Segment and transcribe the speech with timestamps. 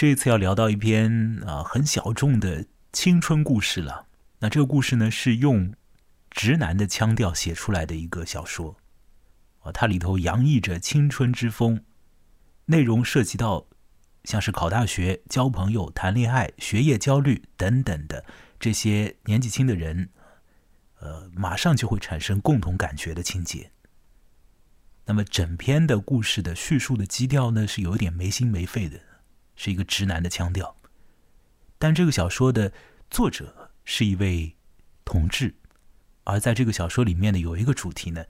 [0.00, 4.06] 这一次要聊到一篇啊很小众的青春故事了。
[4.38, 5.74] 那这个故事呢是用
[6.30, 8.78] 直男的腔调写出来的一个小说，
[9.58, 11.84] 啊，它里头洋溢着青春之风，
[12.64, 13.66] 内容涉及到
[14.24, 18.24] 像是考大学、交朋友、谈恋爱、学业焦虑等等的
[18.58, 20.08] 这些年纪轻的人，
[21.00, 23.70] 呃，马上就会产生共同感觉的情节。
[25.04, 28.98] 那么整篇的故事的叙述的基调呢是有点没心没肺的。
[29.62, 30.74] 是一个直男的腔调，
[31.76, 32.72] 但这个小说的
[33.10, 34.56] 作者是一位
[35.04, 35.54] 同志，
[36.24, 38.24] 而在这个小说里面呢，有一个主题呢，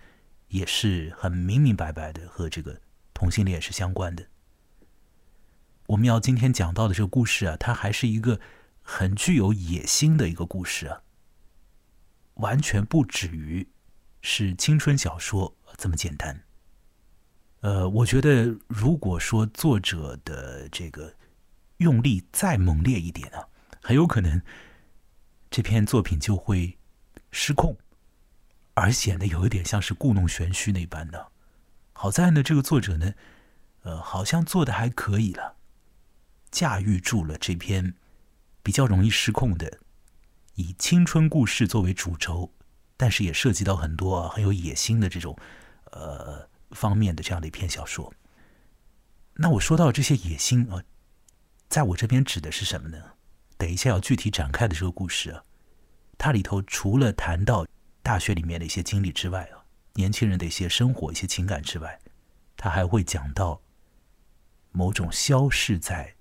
[0.49, 2.81] 也是很明明白白的和这个
[3.15, 4.27] 同性恋是相关的。
[5.87, 8.41] 我们要今天讲到的这个故事啊，它还是一个
[8.83, 11.03] 很具有野心的一个故事啊，
[12.35, 13.69] 完全不止于
[14.21, 16.43] 是青春小说这么简单。
[17.61, 21.15] 呃，我觉得如果说作者的这个。
[21.81, 23.49] 用力再猛烈一点啊，
[23.83, 24.41] 很有可能
[25.51, 26.79] 这篇作品就会
[27.33, 27.75] 失控，
[28.75, 31.33] 而显得有一点像是故弄玄虚那般的。
[31.95, 33.15] 好在呢，这个作者呢，
[33.83, 35.57] 呃，好像做的还可以了，
[36.51, 37.95] 驾驭住了这篇
[38.63, 39.79] 比较容易失控的，
[40.57, 42.53] 以青春故事作为主轴，
[42.99, 45.35] 但是也涉及到很多很有野心的这种
[45.93, 48.13] 呃方面的这样的一篇小说。
[49.37, 50.85] 那我说到这些野心啊。
[51.71, 53.13] 在我这边指的是什么呢？
[53.57, 55.45] 等一下要具体展开的这个故事啊，
[56.19, 57.65] 它里头除了谈到
[58.03, 62.01] 大学里面的一些经历之外啊，年轻人的一些生活、一些情感之外，
[62.57, 63.63] 他还会讲到
[64.73, 66.17] 某种消逝在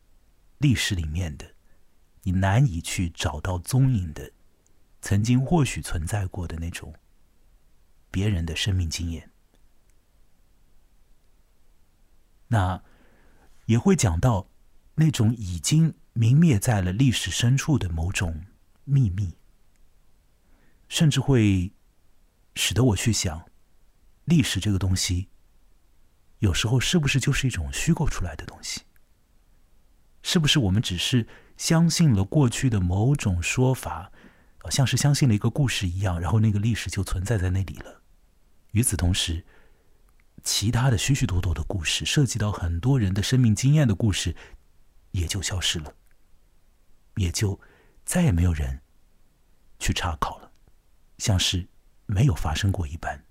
[0.59, 1.55] 历史里面的、
[2.21, 4.31] 你难以去找到踪影的、
[5.01, 6.93] 曾经或许存在过的那种
[8.11, 9.31] 别人的生命经验。
[12.49, 12.83] 那
[13.65, 14.47] 也会讲到。
[14.99, 18.43] 那种已经泯灭在了历史深处的某种
[18.83, 19.33] 秘密，
[20.89, 21.71] 甚至会
[22.53, 23.49] 使得我去想，
[24.25, 25.29] 历史这个东西，
[26.39, 28.81] 有时候是不是就是一种虚构出来的东西？
[30.21, 34.11] 是不是我们只是相信了过去的某种说法，
[34.69, 38.01] 像是相信了一个故事一样，然后那个历史就存在在那里了？
[38.71, 39.45] 与此同时，
[40.43, 44.35] 其他的许许多多的故事，涉及到很多人的生命经验的故事。
[45.11, 45.93] 也就消失了，
[47.15, 47.59] 也就
[48.05, 48.81] 再也没有人
[49.79, 50.51] 去查考了，
[51.17, 51.67] 像是
[52.05, 53.25] 没有发生过一般。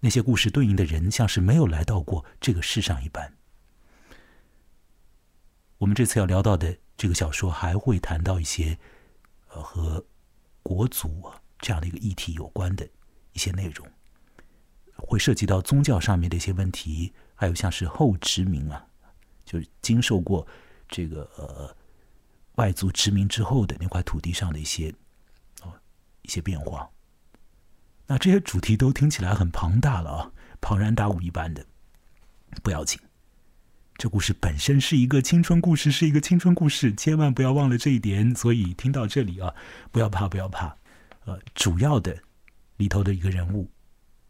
[0.00, 3.36] 那些故事对应的人，像是没有来到过这个世上一般。
[5.78, 8.78] 我们这次要聊到的这个小说，还会谈到一些
[9.48, 10.04] 呃和
[10.62, 12.88] 国族这样的一个议题有关的
[13.32, 13.86] 一些内容，
[14.96, 18.86] 会涉及到宗教上面的一些问题，还有像是后殖民啊，
[19.44, 20.46] 就是经受过。
[20.88, 21.74] 这个呃，
[22.56, 24.94] 外族殖民之后的那块土地上的一些
[25.62, 25.72] 哦
[26.22, 26.88] 一些变化，
[28.06, 31.64] 那这些主题都听起来很庞大了啊，庞然大物一般的，
[32.62, 33.00] 不要紧。
[33.96, 38.34] 这故事本身是一个青春故事，是一个青春故事，千万不要忘了这一点。
[38.34, 39.54] 所以听到这里啊，
[39.90, 40.76] 不要怕，不要怕。
[41.24, 42.16] 呃，主要的
[42.76, 43.70] 里头的一个人物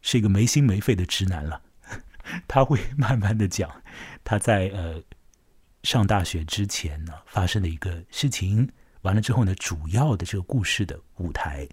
[0.02, 1.60] 是一个没心没肺的直男了，
[2.46, 3.70] 他会慢慢的讲
[4.22, 5.02] 他在呃。
[5.84, 8.72] 上大学之前呢，发生的一个事情，
[9.02, 11.68] 完了之后呢，主要的这个故事的舞台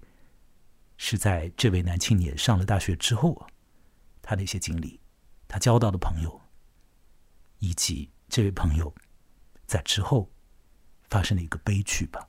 [0.98, 3.48] 是在这位男青年上了大学之后，
[4.22, 5.00] 他的一些经历，
[5.48, 6.42] 他交到的朋友，
[7.60, 8.94] 以及这位朋友
[9.66, 10.30] 在之后
[11.10, 12.28] 发生的一个悲剧吧。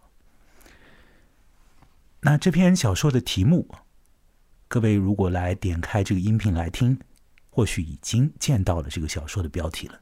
[2.20, 3.68] 那这篇小说的题目，
[4.68, 6.96] 各位如果来点开这个音频来听，
[7.50, 10.00] 或许已经见到了这个小说的标题了。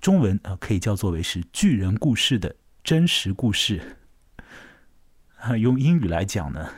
[0.00, 3.98] 中文啊，可以叫做为是巨人故事的真实故事
[5.36, 5.56] 啊。
[5.56, 6.72] 用英语来讲呢，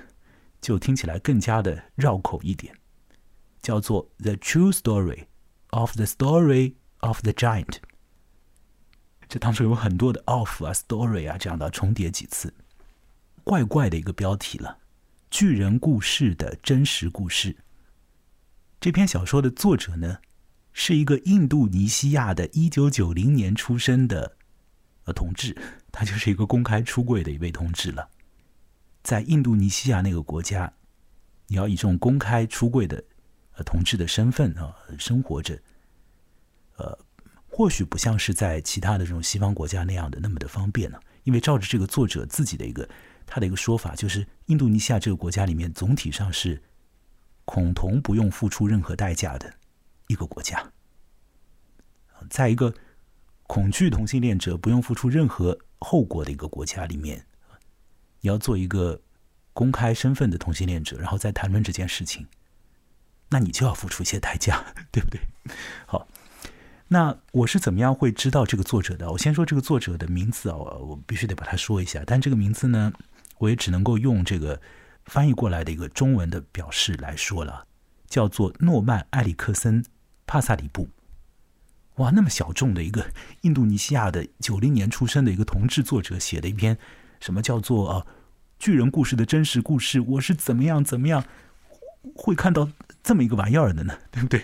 [0.60, 2.74] 就听起来更加的绕口一点，
[3.60, 5.26] 叫做 The True Story
[5.70, 7.76] of the Story of the Giant。
[9.28, 12.52] 这当中有很多的 of 啊、story 啊这样的重叠几次，
[13.44, 14.78] 怪怪的一个标题了。
[15.30, 17.56] 巨人故事的真实故事。
[18.78, 20.18] 这篇小说的作者呢？
[20.72, 24.36] 是一个印度尼西亚的1990年出生的
[25.04, 25.56] 呃同志，
[25.90, 28.08] 他就是一个公开出柜的一位同志了。
[29.02, 30.72] 在印度尼西亚那个国家，
[31.48, 33.02] 你要以这种公开出柜的
[33.56, 35.60] 呃同志的身份啊生活着，
[36.76, 36.98] 呃，
[37.48, 40.98] 或许不像是在其他的这种西方国家那样的那么的方便呢。
[41.24, 42.88] 因为照着这个作者自己的一个
[43.26, 46.60] 他的一个说法，就是印度尼西亚这个国家里面总体上是
[47.44, 49.52] 恐同不用付出任何代价的。
[50.12, 50.72] 一个国家，
[52.30, 52.72] 在一个
[53.46, 57.26] 恐惧同性恋者不用付出任何后果的一个国家里面，
[58.20, 59.00] 你要做一个
[59.52, 62.26] 公开身份的同性恋者，然后再谈论这件事情，
[63.30, 65.20] 那你就要付出一些代价， 对不对？
[65.86, 66.06] 好，
[66.88, 69.10] 那我是怎么样会知道这个作者的？
[69.10, 72.02] 我先说这个作者的名字啊，我必须得把它说一下。
[72.06, 72.92] 但这个名字呢，
[73.38, 74.60] 我也只能够用这个
[75.04, 77.66] 翻译过来的一个中文的表示来说了，
[78.06, 79.82] 叫做诺曼·埃里克森·
[80.32, 80.88] 帕萨里布。
[81.96, 83.04] 哇，那么小众的一个
[83.42, 86.78] 印度尼西亚的九零年出生的一个同志作者写的一篇，
[87.20, 88.06] 什么叫做啊
[88.58, 90.00] 巨人故事的真实故事？
[90.00, 91.22] 我是怎么样怎么样
[92.14, 92.66] 会看到
[93.02, 93.98] 这么一个玩意儿的呢？
[94.10, 94.42] 对不对？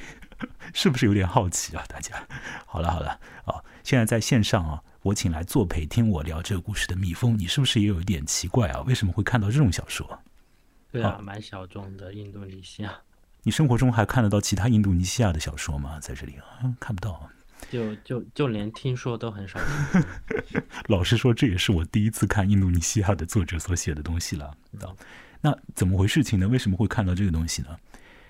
[0.75, 1.82] 是不是有点好奇啊？
[1.88, 2.23] 大家，
[2.67, 8.82] 好了好了啊，现在在线上啊，我请来作陪听我聊这个故事的蜜蜂，你是不是也有一点奇怪啊？
[8.82, 10.19] 为什么会看到这种小说？
[10.93, 12.93] 对啊，蛮小众的印度尼西亚。
[13.48, 15.98] 你生活中还看得到其他印度尼西亚的小说吗？
[16.00, 17.30] 在这里啊，看不到。
[17.70, 19.58] 就就就连听说都很少。
[20.88, 24.54] 老实说，这也是我第一次看印度尼西亚的作者所写的东西了。
[25.40, 26.46] 那怎么回事情呢？
[26.46, 27.74] 为什么会看到这个东西呢？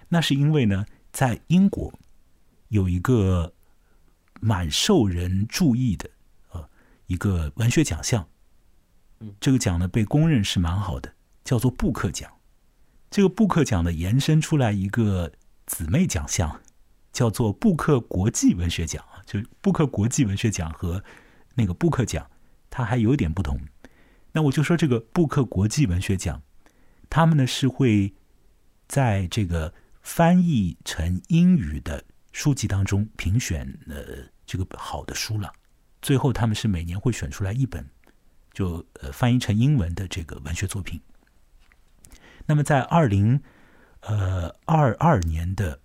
[0.09, 1.93] 那是因为呢，在英国
[2.69, 3.53] 有一个
[4.41, 6.09] 蛮受人注意的
[6.53, 6.69] 呃
[7.09, 8.25] 一个文学奖项，
[9.41, 11.12] 这个奖呢被公认是蛮好的，
[11.43, 12.31] 叫做布克奖。
[13.11, 15.33] 这个布克奖呢延伸出来一个
[15.67, 16.61] 姊妹奖项，
[17.13, 19.05] 叫做布克国际文学奖。
[19.27, 21.05] 就布克国际文学奖和
[21.55, 22.31] 那个布克奖，
[22.71, 23.61] 它还有点不同。
[24.33, 26.43] 那我就说这个布克国际文学奖，
[27.11, 28.15] 他们呢是会
[28.87, 35.53] 在这个翻译成英语的书籍当中评选呃这个好的书了。
[36.01, 37.87] 最后他们是每年会选出来一本，
[38.53, 41.01] 就呃翻译成英文的这个文学作品。
[42.49, 43.41] 那么在二零
[44.00, 45.81] 呃二二年的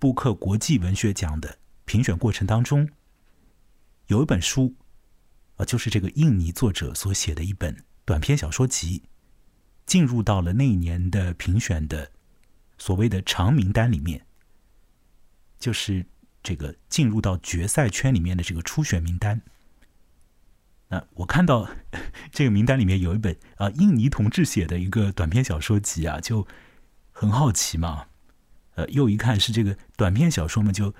[0.00, 1.56] 布克国际文学奖的。
[1.84, 2.86] 评选过程当中，
[4.08, 4.74] 有一本书，
[5.56, 9.04] 啊，就是这个印尼作者所写的一本短篇小说集，
[9.86, 12.12] 进入到了那一年的评选的
[12.76, 14.26] 所谓的长名单里面，
[15.58, 16.04] 就是
[16.42, 19.40] 这个进入到决赛圈里面的这个初选名单。
[20.88, 21.68] 那我看到
[22.32, 26.46] 这个名单里面有一本啊，印尼同志写的一个短篇小说集啊，就
[27.12, 28.06] 很好奇嘛，
[28.74, 30.94] 呃，又一看是这个短篇小说嘛，就。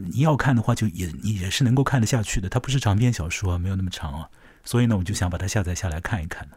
[0.00, 2.48] 你要看的话，就也也是能够看得下去的。
[2.48, 4.30] 它不是长篇小说啊，没有那么长啊。
[4.62, 6.48] 所以呢，我就想把它下载下来看一看。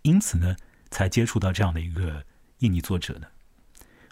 [0.00, 0.56] 因此呢，
[0.90, 2.24] 才接触到这样的一个
[2.60, 3.30] 印尼作者的。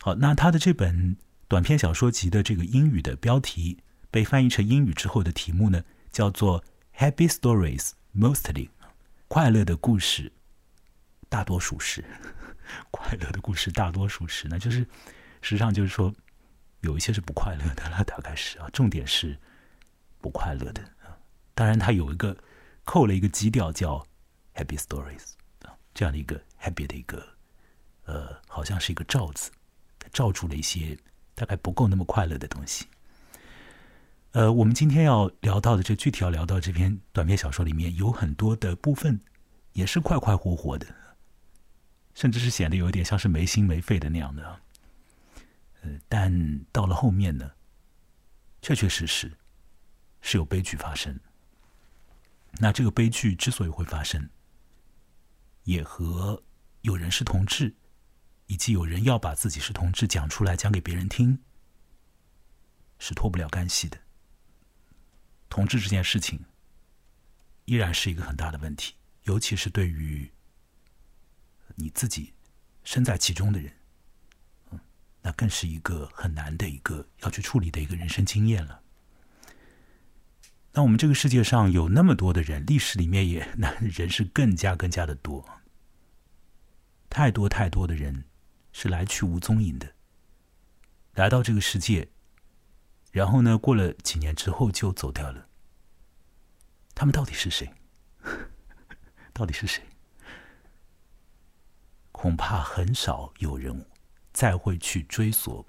[0.02, 1.16] 好，那他的这本
[1.48, 3.78] 短篇小说集的这个英语的标题
[4.10, 5.82] 被翻译成英语之后的题目呢，
[6.12, 6.62] 叫做
[6.98, 8.70] “Happy Stories Mostly”，
[9.28, 10.32] 快乐的故事，
[11.28, 12.04] 大多数是
[12.90, 14.86] 快乐的故事，大多数是，那就是
[15.40, 16.12] 实际上就是说。
[16.82, 19.36] 有一些是不快乐的了，大概是啊，重点是
[20.20, 21.18] 不快乐的啊。
[21.52, 22.36] 当然，它有一个
[22.84, 24.06] 扣了一个基调，叫
[24.54, 27.20] Happy Stories 啊，这样的一个 Happy 的一个
[28.04, 29.50] 呃，好像是一个罩子，
[30.12, 30.96] 罩住了一些
[31.34, 32.86] 大概不够那么快乐的东西。
[34.32, 39.18] 呃，我们今天要聊到的这具体要聊到这篇短篇小说里面有很多的部分
[39.72, 40.86] 也是快快活活的，
[42.12, 44.60] 甚至是显得有一点像是没心没肺的那样的。
[45.80, 47.50] 呃，但到了后面呢，
[48.60, 49.32] 确确实实
[50.20, 51.18] 是有悲剧发生。
[52.58, 54.28] 那这个悲剧之所以会发生，
[55.64, 56.42] 也和
[56.82, 57.74] 有人是同志，
[58.46, 61.38] 以及有人要把自己是同志讲出来讲给别人听，
[62.98, 63.98] 是脱不了干系的。
[65.48, 66.44] 同志这件事情
[67.64, 70.30] 依然是一个很大的问题，尤其是对于
[71.76, 72.32] 你自己
[72.84, 73.72] 身在其中的人。
[75.20, 78.80] 那更是一个很难的一个要去处理的一个人生经验了。
[80.72, 85.44] 那我们这个世界上有那么多的人，历史里面也那人是更加更加的多，
[87.10, 88.24] 太多太多的人
[88.72, 89.92] 是来去无踪影的，
[91.14, 92.08] 来到这个世界，
[93.18, 95.48] 然后呢，过了几年之后就走掉了。
[96.94, 97.68] 他们到底是谁？
[99.34, 99.82] 到底是谁？
[102.12, 103.84] 恐怕很少有人。
[104.30, 105.66] 再会去追索，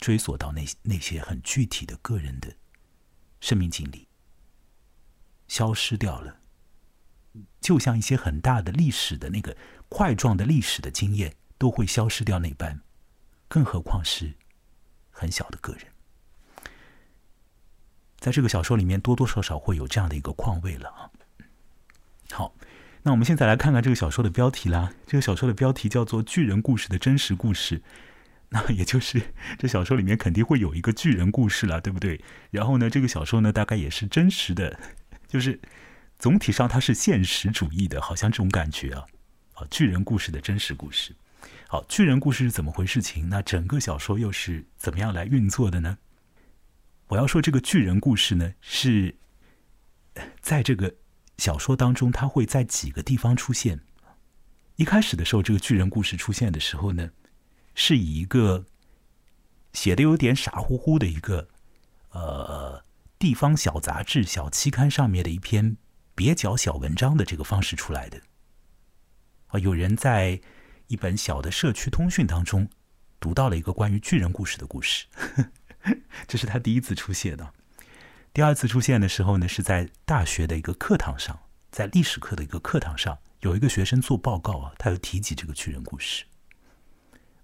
[0.00, 2.52] 追索到那那些很具体的个人的
[3.40, 4.08] 生命经历，
[5.46, 6.40] 消失掉了，
[7.60, 9.56] 就像一些很大的历史的那个
[9.88, 12.80] 块状的历史的经验都会消失掉那般，
[13.46, 14.34] 更何况是
[15.12, 15.91] 很小的个人，
[18.22, 21.10] 在这个小说里面多多少少会有这样的一个况味了啊。
[22.30, 22.54] 好。
[23.04, 24.92] 那我们现在来看看这个小说的标题啦。
[25.08, 27.78] 这个小说的标题叫做《巨人故事的真实故事》。
[28.50, 29.20] 那也就是
[29.58, 32.20] 这小说里面肯定会有一个巨人故事了，对不对？
[32.52, 34.78] 然后呢，这个小说呢，大概也是真实的，
[35.26, 35.58] 就是
[36.16, 39.04] 总体上它是现实主义的，好像这种感觉啊，
[39.54, 41.12] 啊，巨人故事的真实故事。
[41.66, 43.28] 好，巨人故事是怎么回事情？
[43.28, 45.98] 那整个小说又是怎么样来运作的呢？
[47.12, 49.16] 我要说这个巨人故事呢，是
[50.40, 50.94] 在这个
[51.36, 53.80] 小说当中，它会在几个地方出现。
[54.76, 57.10] 一开始的时候，这个巨人故事出现的时候呢。
[57.74, 58.66] 是以一个
[59.72, 61.48] 写的有点傻乎乎的一个
[62.10, 62.84] 呃
[63.18, 65.78] 地方小杂志、小期刊上面的一篇
[66.16, 68.20] 蹩脚小文章的这个方式出来的
[69.46, 70.38] 啊，有人在
[70.88, 72.68] 一本小的社区通讯当中
[73.18, 75.06] 读到了一个关于巨人故事的故事，
[76.28, 77.52] 这是他第一次出现的。
[78.32, 81.38] 第二次出现的时候呢，是在大学的一个课堂上，
[81.70, 86.24] 在历史课的一个课堂上，有一个学生做报告啊，他有提及这个巨人故事。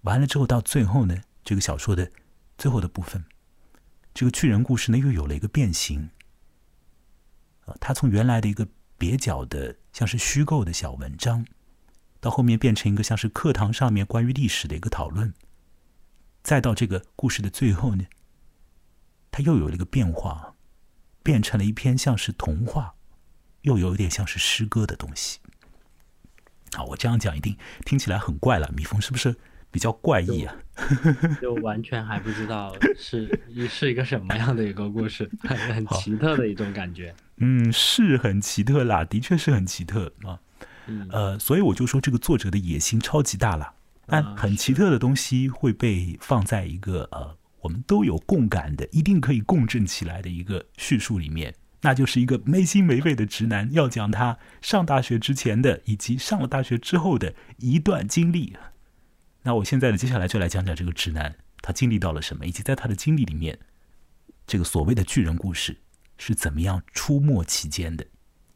[0.02, 2.10] 完了之后，到最后呢，这个小说的
[2.56, 3.24] 最后的部分，
[4.14, 6.10] 这个巨人故事呢又有了一个变形。
[7.66, 8.66] 啊，他从原来的一个
[8.98, 11.44] 蹩脚的、像是虚构的小文章，
[12.20, 15.34] 到后面变成一个像是课堂上面关于历史的一个讨论，
[16.42, 18.06] 再到这个故事的最后呢，
[19.30, 20.54] 它又有了一个变化，
[21.22, 22.94] 变成了一篇像是童话，
[23.62, 25.38] 又有一点像是诗歌的东西。
[26.74, 29.36] 好，我这样讲一定听起来很怪了，蜜蜂是不是？
[29.70, 30.56] 比较怪异啊，
[31.42, 33.28] 就完全还不知道是
[33.68, 37.14] 是一个什么样的一个故事，很很奇特的一种感觉。
[37.36, 40.40] 嗯，是很奇特啦，的确是很奇特啊。
[41.10, 43.74] 呃，所以我就说这个作者的野心超级大了。
[44.06, 58.56] 但很奇特的东西会被放在一个呃我们都有共感的、一定可以共振起来的一个叙述里面，那就是一个没心没肺的直男要讲他上大学之前的以及上了大学之后的一段经历。
[59.42, 63.58] 那我现在呢，接下来就来讲讲这个直男他经历到了什么，以及在他的经历里面，
[64.46, 65.76] 这个所谓的巨人故事
[66.16, 68.04] 是怎么样出没其间的，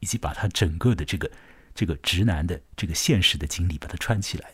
[0.01, 1.31] 以及把他整个的这个
[1.75, 4.51] 这个直男的这个现实的经历把它串起来。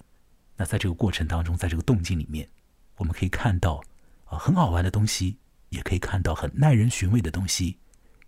[0.57, 2.49] 那在这个过程当中，在这个动静里面，
[2.97, 3.83] 我们可以看到
[4.30, 5.38] 啊很好玩的东西，
[5.70, 7.78] 也可以看到很耐人寻味的东西，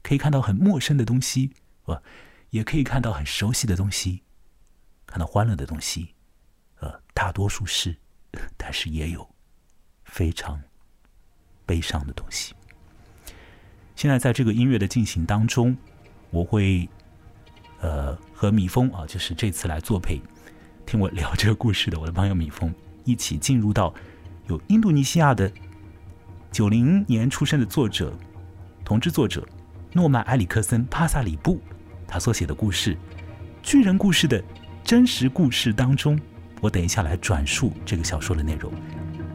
[0.03, 1.53] 可以看到很陌生的东西，
[1.85, 2.03] 啊，
[2.51, 4.23] 也可以看到很熟悉的东西，
[5.07, 6.15] 看到欢乐的东西。
[6.81, 7.95] 呃，大多数是，
[8.57, 9.29] 但是也有
[10.05, 10.59] 非常
[11.67, 12.55] 悲伤的东西。
[13.95, 15.77] 现在在这个音乐的进行当中，
[16.31, 16.89] 我会
[17.81, 20.19] 呃和米峰啊，就是这次来作陪
[20.87, 23.95] 听我聊这个故事的我的朋友米峰，一起进入到
[24.47, 25.53] 有印度尼西亚的
[26.51, 28.13] 九零年出生的作者，
[28.85, 29.47] 同志作者
[29.93, 31.61] 诺曼埃里克森帕萨里布
[32.09, 32.95] 他所写的故事
[33.63, 34.43] 《巨人故事》的
[34.83, 36.21] 真实故事当中。
[36.61, 38.73] 我等一下来转述这个小说的内容。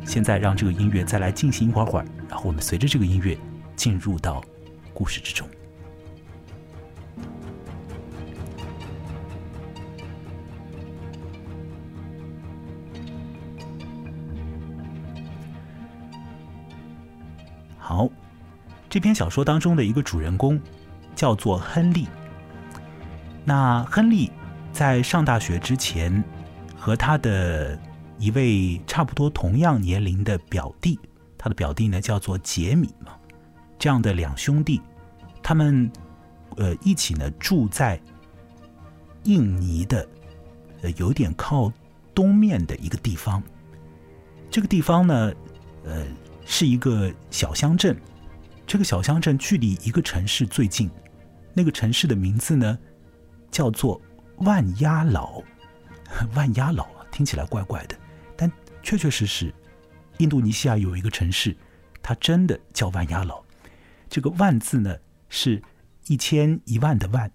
[0.05, 3.37] 现在让这个音乐再来进行一会儿会儿，然后我们随着这个音乐
[3.77, 4.43] 进入到
[4.93, 5.47] 故事之中。
[18.95, 20.57] 这篇小说当中的一个主人公
[21.15, 22.07] 叫做亨利。
[23.43, 24.31] 那亨利
[24.71, 26.23] 在上大学之前。
[26.77, 27.77] 和他的
[28.19, 30.99] 一位差不多同样年龄的表弟，
[31.35, 33.13] 他的表弟呢叫做杰米嘛，
[33.79, 34.79] 这样的两兄弟，
[35.41, 35.91] 他们
[36.57, 37.99] 呃一起呢住在
[39.23, 40.07] 印尼的
[40.83, 41.73] 呃有点靠
[42.13, 43.41] 东面的一个地方。
[44.51, 45.33] 这个地方呢，
[45.85, 46.05] 呃
[46.45, 47.99] 是一个小乡镇，
[48.67, 50.89] 这个小乡镇距离一个城市最近，
[51.53, 52.77] 那个城市的名字呢
[53.51, 54.01] 叫做
[54.37, 55.41] 万鸭老。
[56.35, 57.97] 万鸭老，听起来怪怪的，
[58.37, 58.51] 但
[58.83, 59.53] 确确实实，
[60.19, 61.55] 印度尼西亚有一个城市，
[62.01, 63.43] 它真的叫万鸭老。
[64.07, 64.95] 这个“万”字呢，
[65.29, 65.61] 是
[66.07, 67.31] 一千一万的“万”，“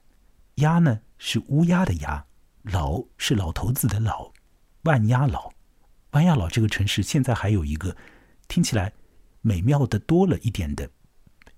[0.56, 2.24] 鸭”呢是乌鸦的“鸭
[2.62, 4.32] ”，“老”是老头子的“老”。
[4.84, 5.50] 万鸭老，
[6.12, 7.96] 万鸭老这个城市现在还有一个
[8.46, 8.92] 听起来
[9.40, 10.88] 美妙的多了一点的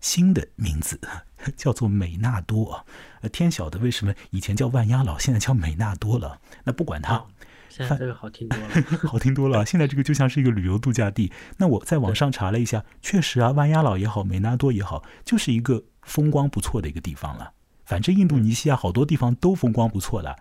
[0.03, 1.01] 新的名字，
[1.57, 2.85] 叫做美纳多啊。
[3.23, 6.39] 呃，天晓得为什么以前叫万鸭老，现在叫美纳多了。
[6.65, 7.25] 那不管它，
[7.71, 8.69] 现在这个好听多了，
[9.09, 9.65] 好听多了。
[9.65, 11.33] 现在这个就像是一个旅游度假地。
[11.57, 17.53] 那我在网上查了一下，确实啊，万鸭老也好，美纳多也好，就是一个风光不错的一个地方了。
[17.85, 20.37] 反正印度尼西亚好多地方都风光不错了，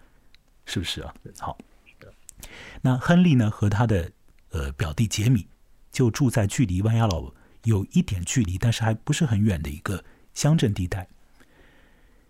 [0.66, 1.14] 是不是啊？
[1.40, 1.58] 好，
[2.82, 4.12] 那亨利呢和他的
[4.50, 5.48] 呃表弟杰米
[5.92, 7.32] 就住在距离万鸭老
[7.64, 10.04] 有一点距离，但是还不是很远的一个
[10.34, 11.08] 乡镇地带。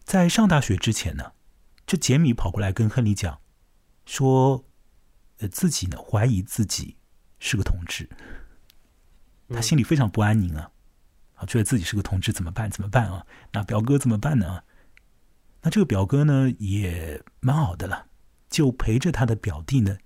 [0.04, 1.34] 在上大学之前呢，
[1.86, 3.40] 这杰米跑过来跟亨利讲，
[4.06, 4.66] 说，
[5.38, 6.98] 呃，自己呢怀疑自己
[7.40, 8.10] 是个同志。
[9.50, 10.72] 他心里非常不安宁啊，
[11.36, 12.70] 啊，觉得自己是个同志怎么办？
[12.70, 13.26] 怎么办啊？
[13.52, 14.64] 那表哥怎么办呢？
[15.62, 18.08] 那这个表哥呢也蛮好的了，
[18.50, 19.98] 就陪着他的表弟呢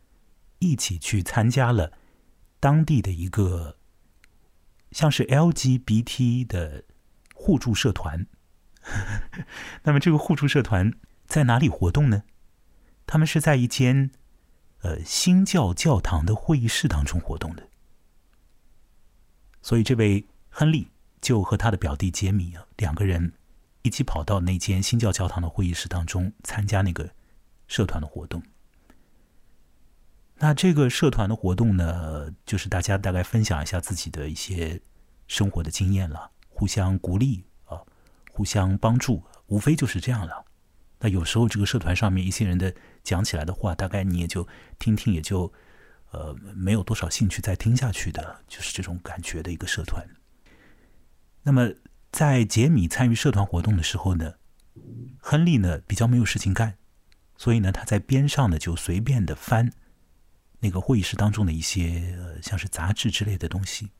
[0.59, 1.93] 一起去参加了
[2.59, 3.77] 当地的一个
[4.95, 6.85] 像是 LGBT 的
[7.33, 8.27] 互助社团。
[9.83, 10.93] 那么这个互助社团
[11.25, 12.23] 在哪里活动呢？
[13.05, 14.09] 他们是在一间
[14.83, 17.67] 呃新教教堂的会议室当中活动的。
[19.61, 20.87] 所以这位亨利
[21.19, 23.33] 就和他的表弟杰米啊两个人。
[23.81, 27.11] 一起跑到那间新教教堂的会议室当中参加那个
[27.67, 28.41] 社团的活动。
[30.37, 34.81] 那这个社团的活动呢，就是大家大概分享一下自己的一些
[35.27, 37.79] 生活的经验了，互相鼓励啊，
[38.31, 40.45] 互相帮助，无非就是这样了。
[40.99, 42.73] 那有时候这个社团上面一些人的
[43.03, 44.47] 讲起来的话，大概你也就
[44.79, 45.51] 听听，也就
[46.11, 50.05] 呃没有多少兴趣再听下去的，就是这种感觉的一个社团。
[51.43, 51.69] 那么。
[52.11, 54.35] 在杰米参与社团活动的时候呢，
[55.19, 56.77] 亨利呢比较没有事情干，
[57.35, 59.69] 所以呢他在边上呢就随便的翻
[60.65, 63.91] 那个会议室当中的一些像是杂志之类的东西。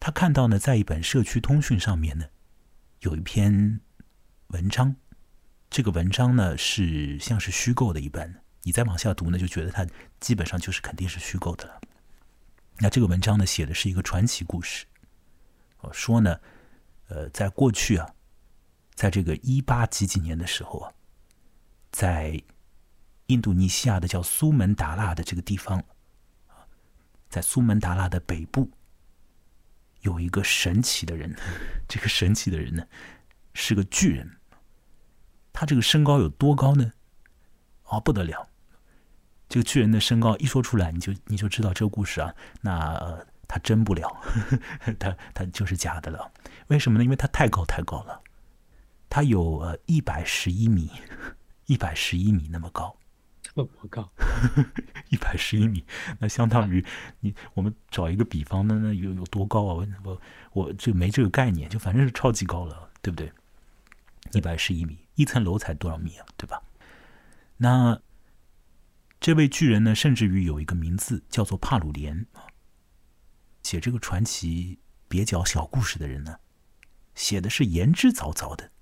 [0.00, 2.24] 他看到呢，在一本社区通讯上面呢，
[3.00, 3.78] 有一篇
[4.46, 4.96] 文章，
[5.68, 9.86] 这个文章呢是像是虚构的一般，你再往下读呢，就觉得它
[10.20, 11.80] 基本上就是肯定是虚构的了。
[12.78, 14.86] 那这个文章呢写的是一个传奇故事，
[15.92, 16.40] 说呢。
[17.08, 18.08] 呃，在过去啊，
[18.94, 20.90] 在这个一八几几年的时候啊，
[21.90, 22.42] 在
[23.32, 25.82] 印度尼西亚的叫苏门答腊的这个地方
[27.28, 28.70] 在苏门答腊的北部，
[30.02, 31.34] 有一个神奇的人。
[31.88, 32.86] 这个神奇的人呢，
[33.54, 34.38] 是个巨人。
[35.52, 36.92] 他这个身高有多高呢？
[37.84, 38.48] 啊，不得了！
[39.48, 43.26] 这个巨人的身高一说出来，你就你就知道这个故事啊，那。
[43.48, 44.08] 他真不了，
[44.98, 46.32] 他他就是假的了。
[46.68, 47.04] 为什么呢？
[47.04, 48.22] 因为他太高太高了，
[49.10, 50.90] 他有呃一百十一米，
[51.66, 52.96] 一百十一米那么高，
[53.54, 54.10] 这么高，
[55.10, 55.84] 一百十一米，
[56.18, 56.84] 那相当于
[57.20, 59.74] 你我们找一个比方，那那有有多高啊？
[59.74, 60.20] 我我
[60.52, 63.30] 我这没这个概念，就反正是超级高了，对不对？
[64.32, 66.26] 一百十一米，一层楼才多少米啊？
[66.36, 66.62] 对吧？
[67.58, 68.00] 那
[69.20, 72.46] 这位巨人呢，甚至于有一个名字叫做帕鲁连啊。
[73.62, 76.38] 写这个传奇蹩脚小故事的人呢，
[77.14, 78.72] 写的是言之凿凿的，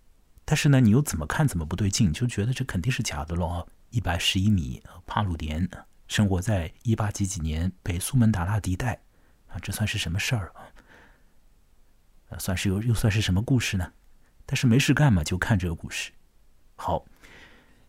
[0.45, 3.69] 但是呢，你又怎么看怎么不对劲，就觉得这肯定是假的喽。
[3.91, 5.69] 一百十一米，帕鲁连
[6.09, 9.01] 生活在一八几几年北苏门答腊地带
[9.49, 12.39] 啊，这算是什么事儿啊？
[12.39, 13.93] 算是又又算是什么故事呢？
[14.47, 16.13] 但是没事干嘛，就看这个故事。
[16.77, 17.05] 好，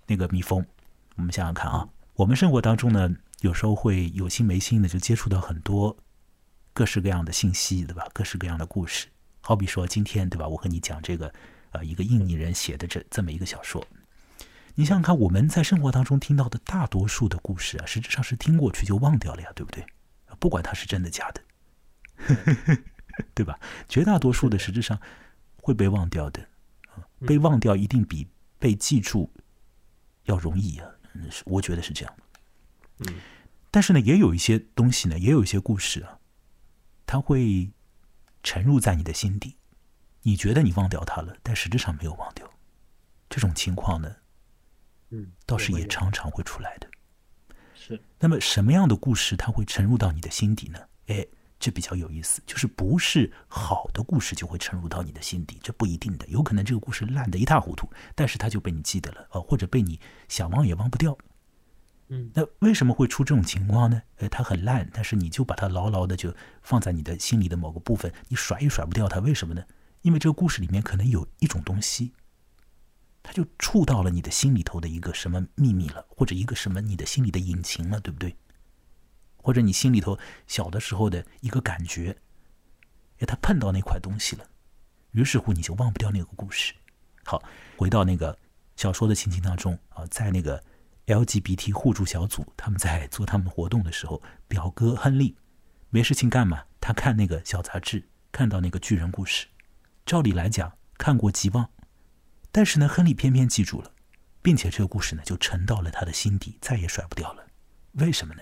[0.08, 0.66] 那个蜜蜂，
[1.16, 3.10] 我们想想看啊，我们生活当中呢，
[3.42, 5.96] 有时候会有心没心的就接触到很多。
[6.74, 8.08] 各式各样的信息，对吧？
[8.14, 9.08] 各式各样的故事，
[9.42, 10.48] 好比说今天，对吧？
[10.48, 11.32] 我和你讲这个，
[11.72, 13.86] 呃，一个印尼人写的这这么一个小说。
[14.76, 19.86] 你想想看，我们在生活当中听到的大多数的故事啊，实质上是听过去就忘掉了呀，对不对？
[20.40, 21.42] 不管它是真的假的，
[23.36, 23.60] 对吧？
[23.88, 25.00] 绝大多数的实质上
[25.58, 26.48] 会被忘掉的，
[27.28, 29.32] 被忘掉一定比被记住
[30.24, 30.88] 要容易啊，
[31.46, 32.16] 我觉得是这样。
[33.00, 33.16] 嗯，
[33.70, 36.18] 但是呢，也有一些东西呢，也有一些故事啊。
[37.06, 37.70] 它会
[38.42, 39.58] 沉入在你的心底，
[40.22, 42.50] 你觉得你忘掉它了，但实质上没有忘掉。
[43.30, 44.16] 这种情况呢，
[45.12, 46.88] 嗯，倒是也常常会出来的。
[47.74, 48.02] 是。
[48.20, 50.80] 那么什么样的故事它会沉入到你的心底呢？
[51.08, 51.26] 哎，
[51.60, 61.18] 这比较有意思，就是不是好的故事就会沉入到你的心底，这不一定的，有可能这个故事烂得一塌糊涂，但是它就被你记得了，呃，或者被你想忘也忘不掉。
[62.08, 64.02] 嗯，那为什么会出这种情况呢？
[64.18, 69.20] 呃，它很烂，但是你就把它牢牢的就放在你的心里的某个部分，你甩也甩不掉它。
[69.20, 69.64] 为什么呢？
[70.02, 72.12] 因为这个故事里面可能有一种东西，
[73.24, 78.36] 他就触到了你的心里头的一个什么秘密了，或者一个什么你的心里的隐情了，对不对？
[79.38, 82.18] 或者你心里头小的时候的一个感觉，
[83.20, 84.46] 哎，他碰到那块东西了，
[85.12, 86.74] 于是乎你就忘不掉那个故事。
[87.24, 87.42] 好，
[87.78, 88.38] 回到那个
[88.76, 90.64] 小说的情境当中啊，在那个。
[91.08, 95.36] LGBT 互助小组，他们在做他们活动的时候，表哥亨利
[95.90, 96.64] 没事情干嘛？
[96.80, 99.48] 他看那个小杂志，看到那个巨人故事。
[100.06, 101.70] 照理来讲，看过即忘，
[102.52, 103.92] 但是呢，亨利偏偏记住了，
[104.42, 107.48] 并且这个故事呢，就沉到了他的心底，再也甩不掉了。
[107.94, 108.42] 为什么呢？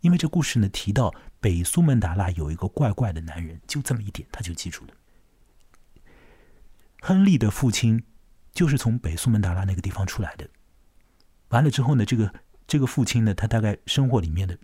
[0.00, 4.94] 因为这故事呢，提到北苏门答腊有一个怪怪的男人，就这么一点，他就记住了。
[7.00, 8.02] 亨利的父亲
[8.52, 10.48] 就是从北苏门答腊那个地方出来的。
[11.48, 12.34] 完了之后呢，这个
[12.66, 14.58] 这个父亲呢，他大概生活里面的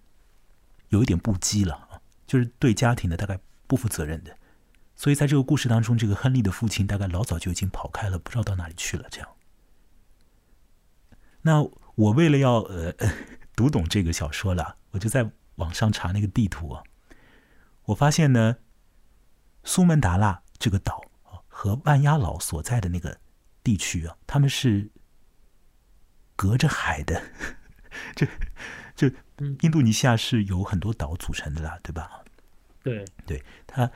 [0.89, 4.37] 有一点不羁了啊，就是对家庭呢大概不负责任的。
[5.01, 9.09] 所以在这个故事当中，这个亨利的父亲大概老早就已经跑开了，不知道到哪里去了。
[9.11, 9.29] 这样，
[11.41, 11.63] 那
[11.95, 12.93] 我为了要呃
[13.57, 16.83] 读懂这个小说了，我就在网上查那个地图啊，
[17.85, 18.59] 我发现呢，
[19.65, 23.19] 苏门答腊这个岛啊和万鸭老所在的那个
[23.65, 24.91] 地区啊，他们是
[26.37, 27.23] 隔着海的。
[28.15, 28.29] 这
[28.95, 29.11] 这，
[29.63, 32.23] 印度尼西亚是有很多岛组成的啦，对吧？
[32.83, 33.91] 对，对，它。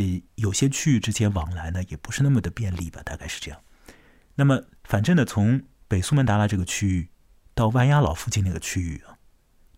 [0.00, 3.60] 呃，有些区域之间往来呢，也不是那么的便利吧，大概是这样。
[4.34, 7.10] 那么，反正呢，从北苏门答腊这个区域
[7.54, 9.18] 到万鸭老附近那个区域啊，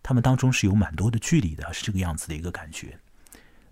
[0.01, 2.97] 他们当中是有蛮多的距离的，是这个样子的一个感觉。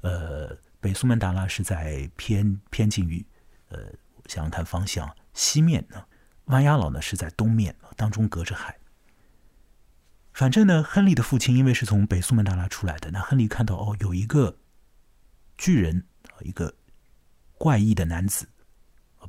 [0.01, 3.25] 呃，北苏门答腊是在偏偏近于
[3.69, 3.77] 呃，
[4.25, 6.03] 想想看方向西面呢，
[6.45, 8.77] 万鸭老呢是在东面，当中隔着海。
[10.33, 14.57] 反正呢，亨利的父亲因为是从北苏门答腊出来的，那亨利看到哦，有一个
[15.61, 16.03] 巨人。
[16.43, 16.73] 一个
[17.53, 18.49] 怪异的男子，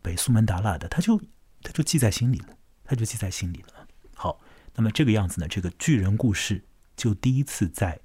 [0.00, 1.20] 北苏门答腊的，他就
[1.60, 3.86] 他就记在心里了，他就记在心里了。
[4.14, 4.40] 好，
[4.74, 6.64] 那么这个样子呢，这个巨人故事
[6.96, 8.00] 就第一次在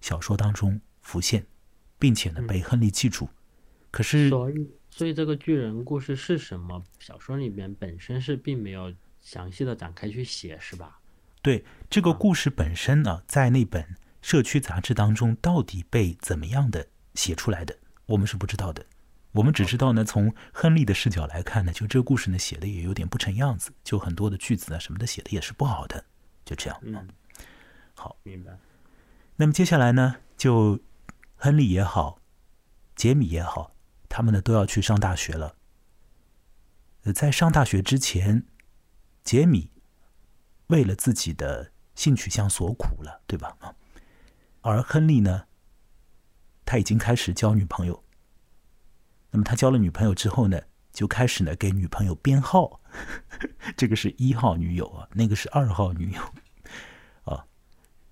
[0.00, 1.46] 小说当中浮现，
[2.00, 3.28] 并且呢被亨利记住。
[3.92, 6.82] 可是，所以所以这个巨人故事是什么？
[6.98, 10.98] 小说里面本身是并没有详细的展开去写，是吧？
[11.42, 16.88] 对，这个故事本身呢，在那本社区杂志当中到底被怎么样的
[17.18, 17.76] 写出来的？
[18.06, 18.86] 我们是不知道的，
[19.32, 26.04] 我们只知道呢，从亨利的视角来看呢，就这个故事呢写的也有点不成样子，就很多的句子啊什么的写的也是不好的，
[26.44, 26.78] 就这样。
[26.82, 27.08] 嗯，
[27.94, 28.56] 好，明白。
[29.34, 30.78] 那么接下来呢，就
[31.34, 32.20] 亨利也好，
[32.94, 33.74] 杰米也好，
[34.08, 35.56] 他们呢都要去上大学了。
[37.02, 38.44] 呃，在上大学之前，
[39.24, 39.72] 杰米
[40.68, 43.56] 为了自己的性取向所苦了，对吧？
[43.58, 43.74] 啊，
[44.60, 45.47] 而亨利呢？
[46.68, 48.04] 他已经开始交女朋友。
[49.30, 50.60] 那么他交了女朋友之后呢，
[50.92, 52.82] 就开始呢给女朋友编号，
[53.74, 56.20] 这个是一号女友啊，那个是二号女友
[57.24, 57.42] 啊。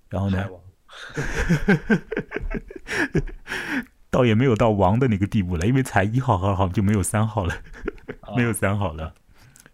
[0.09, 0.43] 然后呢，
[4.09, 7.55] 倒也没有到王的那个地步了，因为才一号和二号就没有三号了，
[8.35, 9.13] 没有三号了。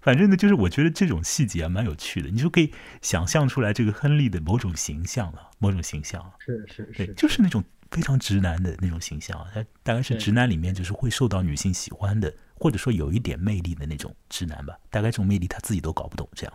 [0.02, 7.64] 反正呢，就是我觉得这种细节啊蛮有趣的，你就可以想象出来这个亨利的某种形象了，某种形象是是是，就是那种。
[7.94, 14.76] 非常直男的那种形象，他大概是直男里面就是会受到女性喜欢的，或者说有一点魅力的那种直男吧。
[14.90, 16.54] 大概这种魅力他自己都搞不懂，这样。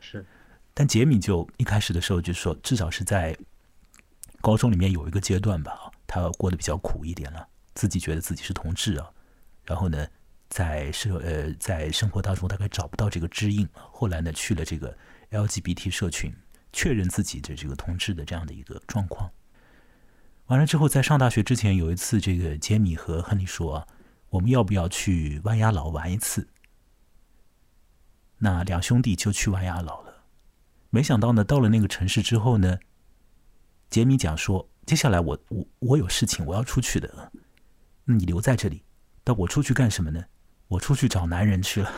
[0.00, 0.24] 是，
[0.72, 3.36] 但杰米就一开始的时候就说，至少是在
[4.40, 9.10] 高中里面有一个阶段吧，他过得比较苦一点了，自己觉得自己是同志啊，
[9.64, 10.06] 然后呢，
[10.48, 14.96] 在社呃在生活当中大概找不到这个知音，后来呢去了这个
[15.32, 16.32] LGBT 社群，
[16.72, 19.28] 确认自己的这个同志的这样的一个状况。
[20.52, 23.88] 完了之后，在上大学之前，有一次，这个杰米和亨利说
[24.28, 26.46] ：“我们要不要去万鸭老玩一次？”
[28.36, 30.24] 那两兄弟就去万鸭老了。
[30.90, 32.78] 没想到呢，到了那个城市之后呢，
[33.88, 37.32] 杰米讲说：“接下来我我我有事情，我要出去的。
[38.04, 38.82] 那你留在这里。
[39.24, 40.22] 但我出去干什么呢？
[40.68, 41.90] 我出去找男人去了。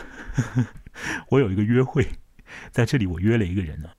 [1.27, 2.07] 我有一个约会，
[2.71, 3.89] 在这里我约了一个人呢。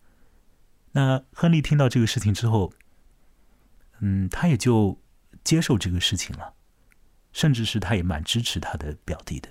[0.92, 2.72] 那亨利听到这个事情之后。
[4.00, 5.00] 嗯，他也就
[5.42, 6.54] 接受这个事情了，
[7.32, 9.48] 甚至是他也蛮支持他的表弟的。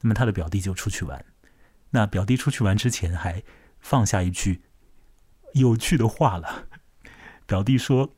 [0.00, 1.24] 那么他的表弟就出去玩，
[1.90, 3.42] 那表弟出去玩之前还
[3.80, 4.62] 放下一句
[5.54, 6.68] 有趣的话了。
[7.46, 8.14] 表弟说：“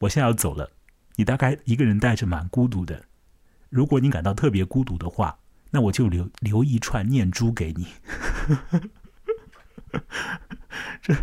[0.00, 0.72] 我现在要走了，
[1.16, 3.04] 你大概一个人待着蛮孤独的。
[3.68, 5.38] 如果你感到特别孤独的话，
[5.70, 7.88] 那我就留留一串念珠给你。”
[11.02, 11.14] 这。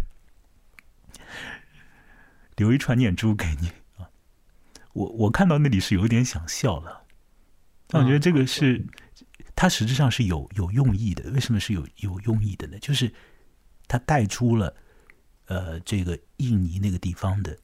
[2.58, 4.10] 留一串念珠给你啊！
[4.94, 7.04] 我我看到那里是有点想笑了，
[7.88, 8.86] 但我觉得这个是
[9.56, 11.32] 它实质上是有有用意的。
[11.32, 12.78] 为什么是有有用意的呢？
[12.80, 13.14] 就是
[13.88, 14.76] 它带出了
[15.46, 17.58] 呃这个印尼那个地方的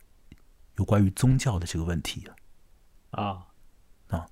[0.77, 2.25] 有关于宗教的这个问题
[3.11, 3.45] 啊
[4.07, 4.27] 啊！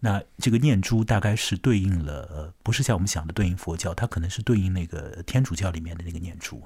[0.00, 6.62] 那这个念珠大概是对应了，呃不是像我们想的对应佛教，它可能是对应那个天主教里面的那个念珠。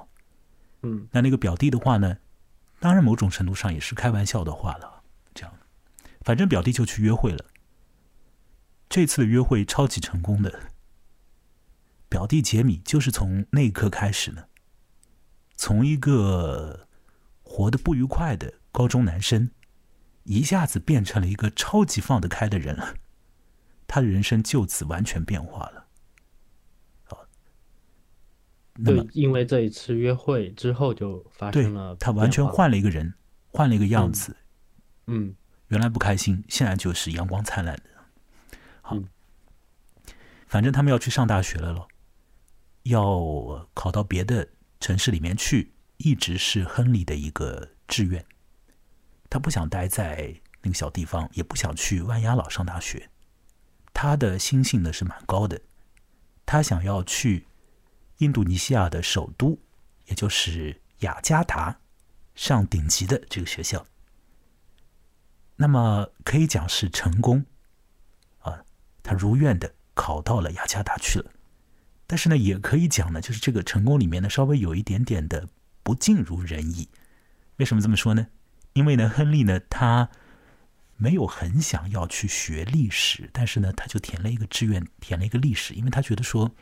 [0.83, 2.19] 嗯，那那个表弟的话呢？
[2.81, 5.03] 当然，某种程度上也是开玩笑的话了。
[5.35, 5.53] 这样，
[6.23, 7.45] 反正表弟就去约会了。
[8.89, 10.71] 这次的约会超级成功的。
[12.09, 14.45] 表弟杰米就是从那一刻开始呢，
[15.57, 16.87] 从一个
[17.43, 19.51] 活得不愉快的高中男生，
[20.23, 22.95] 一下子变成了一个超级放得开的人了。
[23.87, 25.78] 他的人生就此完全变化了。
[28.85, 33.13] 对，因为这一次约会之后就发生了，他完全换了一个人，
[33.49, 34.37] 换了一个样子，
[35.07, 35.35] 嗯，
[35.69, 37.83] 原来不开心，现在就是阳光灿烂的。
[38.83, 39.09] 好，嗯
[40.47, 41.89] 反正他们要去上大学了咯，
[42.85, 44.49] 要考到别的
[44.81, 48.25] 城市里面去，一直是亨利的一个志愿。
[49.29, 53.11] 他不想待在那个小地方，也不想去万压老上大学。
[53.93, 55.61] 他的心性呢是蛮高的，
[56.47, 57.47] 他想要去
[58.19, 59.59] 印度尼西亚的首都，
[60.07, 61.79] 也就是雅加达，
[62.35, 63.87] 上顶级的这个学校。
[65.57, 67.45] 那么可以讲是成功，
[68.41, 68.65] 啊，
[69.03, 71.31] 他如愿的考到了雅加达去了。
[72.07, 75.49] 但是呢，也可以讲呢，就是这个成功里面呢，稍微有一点点的
[75.83, 76.89] 不尽如人意。
[77.57, 78.29] 为什么这么说呢？
[78.73, 80.09] 因为呢，亨利呢，他
[80.97, 86.55] 没有很想要去学历史，但是呢，他就填了一个志愿，填了一个历史，因为他觉得说，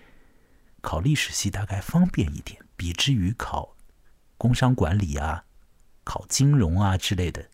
[0.87, 3.75] 考历史系大概方便一点，比之于考
[4.39, 5.45] 工商管理啊、
[6.05, 7.45] 考金融啊之类的，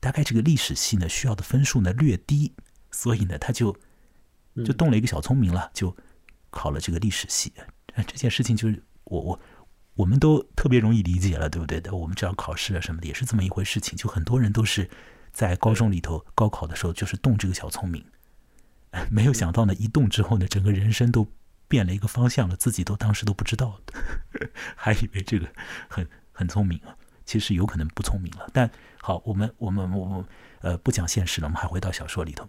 [0.00, 2.52] 大概这个历史系呢需要的分数呢略低，
[2.90, 3.72] 所以呢，他就
[4.66, 5.96] 就动了一个小聪明了，就
[6.50, 7.52] 考了这个历史系。
[7.94, 9.40] 这件事情就是我我。
[9.94, 11.94] 我们都特别容易理解了，对不对的？
[11.94, 13.94] 我们只要考试啊什么的，也是这么一回事情。
[13.94, 14.88] 就很多人都是
[15.34, 18.02] 在高中里头高考的时候，就是动这个小聪明，
[19.12, 21.30] 没有想到呢，一动之后呢，整个人生都
[21.72, 23.80] 变了一个方向了，自己都当时都不知道，
[24.76, 25.48] 还以为这个
[25.88, 28.46] 很很聪明啊，其实有可能不聪明了。
[28.52, 30.24] 但好，我们我们我们
[30.60, 32.46] 呃不讲现实了，我们还回到小说里头。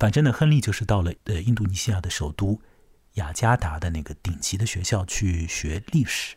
[0.00, 2.60] 反正呢，亨利就是到了呃印度尼西亚的首都。
[3.14, 6.36] 雅加达的那个顶级的学校去学历史，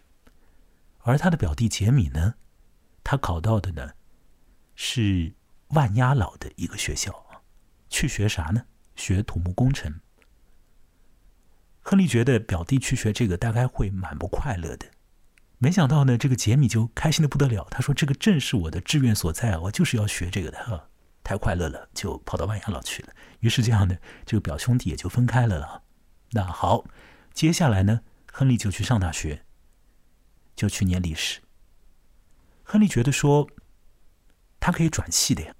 [1.03, 2.33] 而他的表弟杰米呢，
[3.03, 3.91] 他考到的呢
[4.73, 5.35] 是
[5.67, 7.43] 万压老的一个学校，
[7.87, 8.65] 去学啥呢？
[8.95, 9.99] 学土木工程。
[11.81, 14.85] 亨利觉得表弟去学这个大概会蛮不快乐的，
[15.57, 17.67] 没想到呢，这个杰米就开心的不得了。
[17.69, 20.89] 他说：“这个正是我的志愿所在，我就是要学这个的，哈，
[21.23, 25.83] 太快乐了，就跑到万压老去了。”于是这样的，这个表兄弟也就分开了了。
[26.31, 26.85] 那好，
[27.33, 29.43] 接下来呢，亨利就去上大学，
[30.55, 31.41] 就去念历史。
[32.63, 33.47] 亨利觉得说，
[34.59, 35.53] 他可以转系的呀。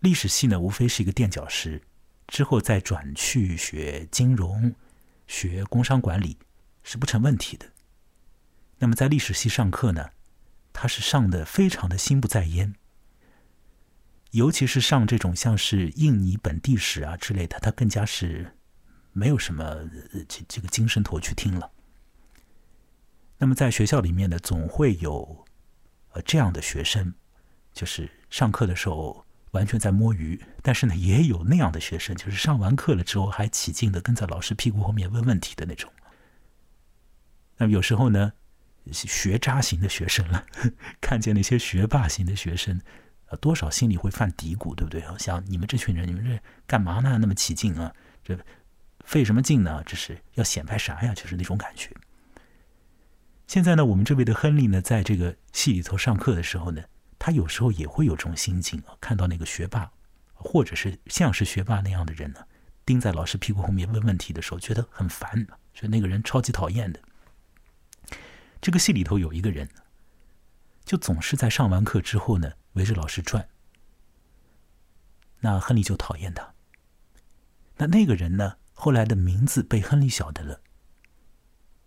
[0.00, 1.80] 历史系呢，无非是一个垫脚石，
[2.26, 4.74] 之后再转去学金融、
[5.32, 6.36] 学工商管理
[6.82, 7.66] 是不成问题的。
[8.80, 10.10] 那么在历史系上课呢，
[10.72, 12.74] 他是上的非常的心不在焉，
[14.32, 18.56] 尤其是上这种像是印尼本地史啊之类的，他更加是。
[19.14, 19.62] 没有什么
[20.26, 21.70] 这这个精神头去听了。
[23.36, 25.44] 那么在学校里面呢，总会有
[26.12, 27.12] 呃这样的学生，
[27.74, 35.90] 就是上课的时候完全在摸鱼，但是呢，也有那样的学生，就是上完课了之后还起劲的跟在老师屁股后面问问题的那种。
[37.56, 38.32] 那么有时候呢，
[38.92, 40.44] 学渣型的学生了，
[41.00, 42.80] 看见那些学霸型的学生，
[43.26, 45.02] 啊，多少心里会犯嘀咕，对不对？
[45.18, 47.18] 想你们这群人，你们这干嘛呢？
[47.18, 48.38] 那么起劲啊，这。
[49.04, 49.82] 费什么劲呢？
[49.84, 51.12] 这是要显摆啥呀？
[51.12, 51.90] 就是那种感觉。
[53.48, 56.84] 现在呢，我们这位的亨利呢，在这个戏里头上课的时候呢，
[57.24, 58.96] 他有时候也会有这种心境啊。
[59.00, 59.88] 看到那个学霸，
[60.34, 62.44] 或者是像是学霸那样的人呢，
[62.84, 67.00] 盯在老师屁股后面问问题的时候，觉得很烦，觉得那个人超级讨厌的。
[68.60, 69.68] 这个戏里头有一个人，
[70.84, 73.48] 就总是在上完课之后呢，围着老师转。
[75.38, 76.52] 那亨利就讨厌他。
[77.76, 78.56] 那那个人呢？
[78.74, 80.60] 后来的名字被亨利晓得了。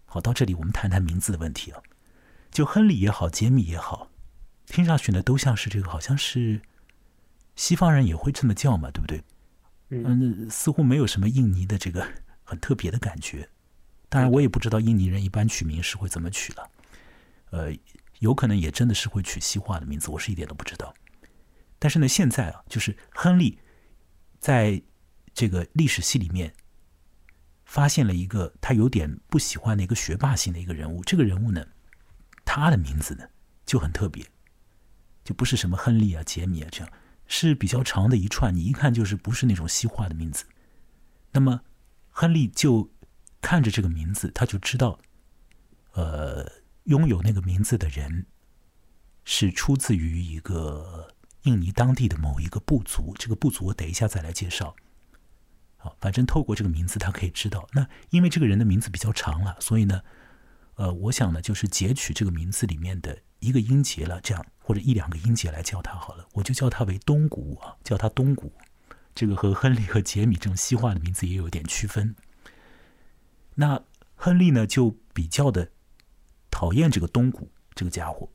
[0.05, 1.83] 好，到这里我们谈谈名字的问题啊。
[2.51, 4.09] 就亨利也好，杰米也好，
[4.67, 6.61] 听上去呢都像是这个，好像是
[7.55, 9.23] 西方人也会这么叫嘛，对不对？
[9.89, 12.05] 嗯，似乎没有什么印尼的这个
[12.43, 13.47] 很特别的感觉。
[14.09, 16.69] 当然，我也不知道印尼人一般取名是会怎么取了。
[17.51, 17.71] 呃，
[18.19, 20.93] 有可能也真的是会取西化的名字，我是一点都不知道。
[21.79, 23.59] 但是呢，现在啊，就是亨利
[24.39, 24.81] 在
[25.33, 26.53] 这个历史系里面。
[27.67, 31.65] 发现了一个他有点不喜欢的一个学霸型的一个人物，这个人物呢，
[32.45, 33.27] 他的名字呢
[33.65, 34.23] 就很特别，
[35.25, 36.89] 就不是什么亨利啊、杰米啊这样，
[37.25, 40.45] 是比较长的一串，你一看就是不是那种西化的名字。
[41.31, 41.59] 那么
[42.11, 42.89] 亨利就
[43.41, 44.99] 看着这个名字，他就知道，
[45.93, 46.49] 呃，
[46.83, 48.27] 拥有那个名字的人
[49.23, 54.75] 是出自于一个印尼当地的某一个部族，这个部族我等一下再来介绍。
[55.77, 57.67] 好反正透过这个名字，他可以知道。
[57.73, 60.01] 那因为这个人的名字比较长了，所以呢，
[60.75, 66.27] 呃，我想呢，就是截取这个名字里面的一个音节了，这样或者一两个音节来叫他好了。
[66.33, 68.51] 我就叫他为东谷啊，叫他东谷。
[69.13, 72.15] 这个和亨利和杰米这种西化的名字也有点区分。
[73.53, 73.83] 那
[74.15, 75.71] 亨利呢，就比较的
[76.49, 78.27] 讨厌这个东谷这个家伙。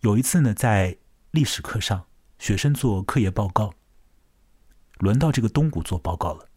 [0.00, 0.96] 有一次呢，在
[1.32, 2.06] 历史课上，
[2.38, 3.74] 学生做课业报告，
[4.98, 6.48] 轮到这个东谷做报告了。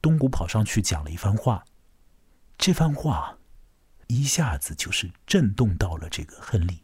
[0.00, 1.64] 东谷跑上去讲了一番话，
[2.56, 3.37] 这番话
[4.08, 6.82] 一下子就是震动到了这个亨利。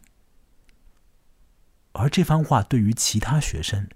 [1.93, 3.89] 而这番话对于其他学生，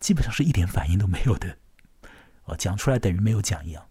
[0.00, 1.58] 基本上是一点反应都没有的。
[2.44, 3.86] 哦，讲出来等于没有讲一样。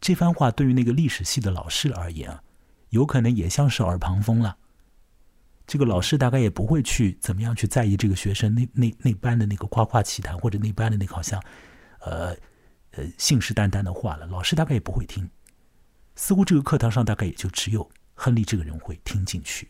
[0.00, 2.42] 这番话对于那个历史系的老师而言啊，
[2.90, 4.58] 有可能也像是耳旁风了。
[5.66, 11.42] 这个老师大概也不会去怎么样去在意这个学生那那那班的那个夸夸其谈，或者那班的那个好像，
[12.00, 12.36] 呃
[12.92, 14.26] 呃信誓旦旦的话了。
[14.26, 15.28] 老师大概也不会听。
[16.14, 19.68] 似乎这个课堂上大概也就只有亨利这个人会听进去。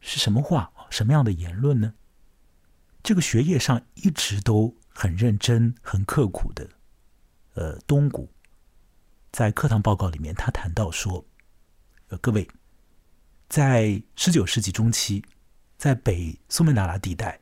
[0.00, 0.68] 是什么话？
[0.90, 1.94] 什么样的言论呢？
[3.02, 6.68] 这个学业上一直都很认真、很刻苦的，
[7.54, 8.28] 呃，东谷，
[9.30, 11.24] 在课堂报告里面，他谈到说
[12.08, 12.48] ：“呃，各位。”
[13.48, 15.24] 在十九世纪中期，
[15.78, 17.40] 在北苏门答腊地带，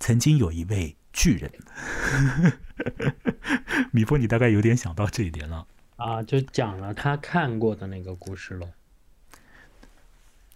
[0.00, 1.52] 曾经有一位巨人。
[3.92, 8.66] 米波，你大概有点想到这一点了啊，就讲了他看过的那个故事了。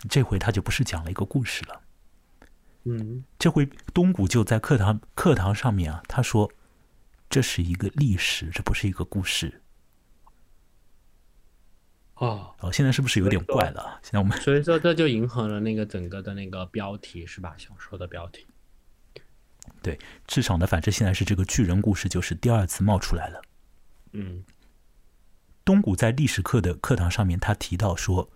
[0.09, 1.83] 这回他就不是讲了一个故事了。
[2.85, 6.51] 嗯，这回东谷就在课堂课堂上面啊，他说
[7.29, 9.63] 这是一个历史，这不是一个故事。
[12.15, 14.01] 哦哦，现在是不是有点怪了？
[14.03, 17.55] 现在我们所以说这就迎合了那个整个的那个标题是吧？
[17.57, 18.47] 小说的标题。
[19.83, 23.43] 对，至少呢，反正现在是这个巨人故事就是第二次冒出来了。
[24.13, 24.43] 嗯，
[25.65, 28.31] 东谷在历史课的课堂上面，他提到说，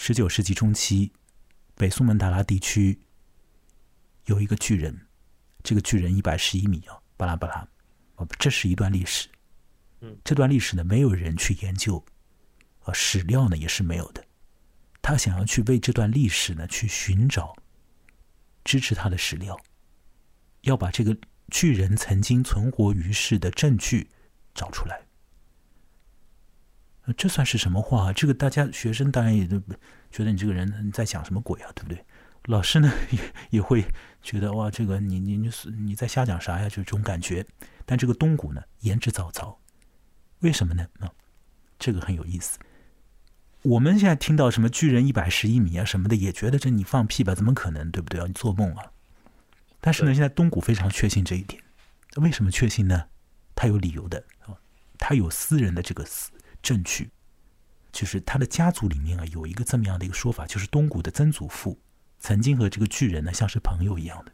[0.00, 1.10] 十九世纪中期，
[1.74, 3.00] 北苏门答腊地区
[4.26, 4.96] 有一个巨人，
[5.64, 7.68] 这个巨人一百十一米啊，巴拉巴拉，
[8.14, 9.28] 哦，这是一段历史。
[10.00, 12.02] 嗯，这段历史呢，没有人去研究。
[12.94, 14.24] 史料呢也是没有的，
[15.02, 17.56] 他想要去为这段历史呢去寻找
[18.62, 19.60] 支持他的史料，
[20.60, 21.14] 要把这个
[21.50, 24.08] 巨人曾经存活于世的证据
[24.54, 25.07] 找出来。
[27.16, 28.12] 这算是什么话？
[28.12, 29.58] 这个大家学生当然也都
[30.10, 32.04] 觉得你这个人你在讲什么鬼啊，对不对？
[32.44, 33.18] 老师呢也
[33.50, 33.84] 也会
[34.22, 36.68] 觉得哇，这个你你你你在瞎讲啥呀？
[36.68, 37.46] 就这种感觉。
[37.84, 39.56] 但这个东谷呢言之凿凿，
[40.40, 40.86] 为什么呢？
[41.00, 41.10] 啊，
[41.78, 42.58] 这个很有意思。
[43.62, 47.34] 我们现在听到什么巨人一百十一米啊什么的，也觉得这你放屁吧？
[47.34, 48.26] 怎么可能，对不对啊？
[48.26, 48.92] 你做梦啊！
[49.80, 51.62] 但是呢，现在东谷非常确信这一点。
[52.16, 53.06] 为什么确信呢？
[53.54, 54.54] 他有理由的啊，
[54.96, 56.04] 他有私人的这个
[56.62, 57.10] 证据，
[57.92, 61.78] 就是他的家族里面啊有一个这么样的一个说法，就是东谷的曾祖父
[62.18, 64.32] 曾经和这个巨人呢像是朋友一样的。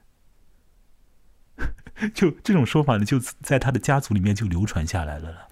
[2.14, 5.48] 就这种说法呢，就在他的家族里面就流传下来了了。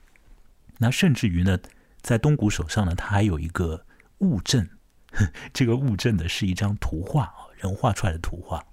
[0.79, 1.59] 那甚至于呢。
[2.03, 3.87] 在东谷手上呢，他还有一个
[4.19, 4.69] 物证，
[5.55, 8.67] 这个物证呢是一张图画啊，人画出来的图画，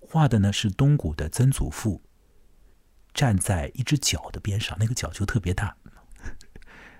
[0.00, 2.02] 画的呢是东谷的曾祖父
[3.14, 5.76] 站在一只脚的边上，那个脚就特别大。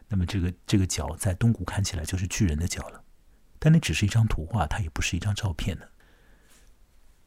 [0.09, 3.05] 那么这个这个脚在东谷看起来就是巨人的脚了，
[3.59, 5.87] 但那只是一张图画，它也不是一张照片呢。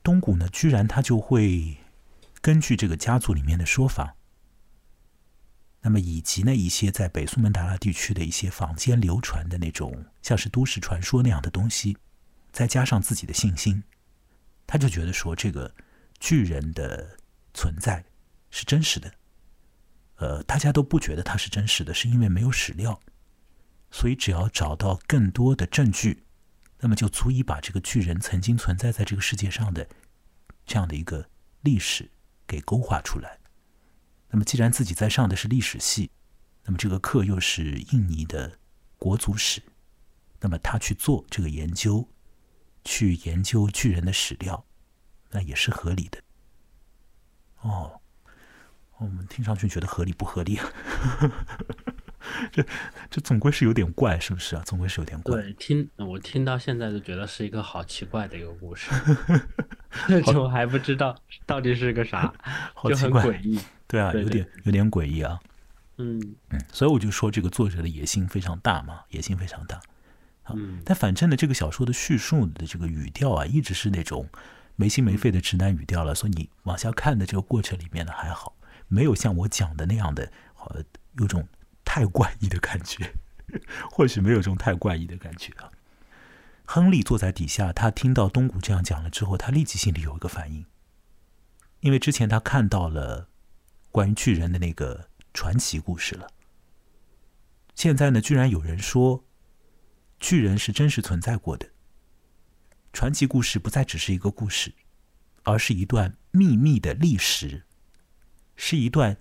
[0.03, 1.77] 东谷呢，居然他就会
[2.41, 4.15] 根据这个家族里面的说法。
[5.83, 11.97] 那么，以及呢一些在北苏门答腊地区的一些坊间流传的那种像是都市传说那样的东西，
[12.51, 13.83] 再加上自己的信心，
[14.65, 15.73] 他就觉得说这个
[16.19, 17.17] 巨人的
[17.53, 18.03] 存在
[18.49, 19.11] 是真实的。
[20.21, 22.99] 呃，大家都不觉得它是真实的，是因为没有史料，
[23.89, 26.23] 所以只要找到更多的证据，
[26.79, 29.87] 那么就足以把这个巨人曾经存在在这个世界上的
[30.63, 31.27] 这样的一个
[31.61, 32.11] 历史
[32.45, 33.39] 给勾画出来。
[34.29, 36.11] 那么，既然自己在上的是历史系，
[36.63, 38.59] 那么这个课又是印尼的
[38.97, 39.61] 国族史，
[40.39, 42.07] 那么他去做这个研究，
[42.85, 44.63] 去研究巨人的史料，
[45.31, 46.21] 那也是合理的。
[47.61, 48.00] 哦，
[49.01, 50.65] 我们听上去觉得合理不合理啊？
[52.51, 52.63] 这
[53.09, 54.61] 这总归是有点怪，是不是啊？
[54.65, 55.41] 总归是有点怪。
[55.41, 58.91] 对，听我听到现在就觉得是一个好奇怪的一个故事，
[60.25, 62.31] 就还不知道到底是个啥，
[62.87, 63.59] 就很诡异。
[63.87, 65.39] 对啊，有点有点诡异啊。
[65.97, 66.19] 嗯
[66.49, 69.81] 嗯，所以我就说这个作者的野心非常大嘛，野心非常大。
[70.53, 74.29] 嗯，但反正呢，这个小说的叙述的这个语调啊，一直是那种
[74.75, 76.15] 没心没肺的直男语调了。
[76.15, 78.55] 所以你往下看的这个过程里面呢，还好，
[78.91, 80.31] 没有像我讲的那样的，
[80.67, 80.83] 呃，
[81.13, 81.47] 有种
[81.83, 83.15] 太怪异的感觉。
[83.91, 85.71] 或许没有这种太怪异的感觉啊。
[86.65, 90.65] 亨利坐在底下，他听到东谷这样讲了之后，他立即心里有一个反应，
[91.79, 93.29] 因为之前他看到了。
[93.93, 96.29] 关于巨人的那个传奇故事了。
[97.75, 99.25] 现在呢，居然有人说，
[100.17, 101.71] 巨人是真实存在过的。
[102.93, 104.73] 传奇故事不再只是一个故事，
[105.43, 107.65] 而是一段秘密的历史，
[108.55, 109.17] 是一段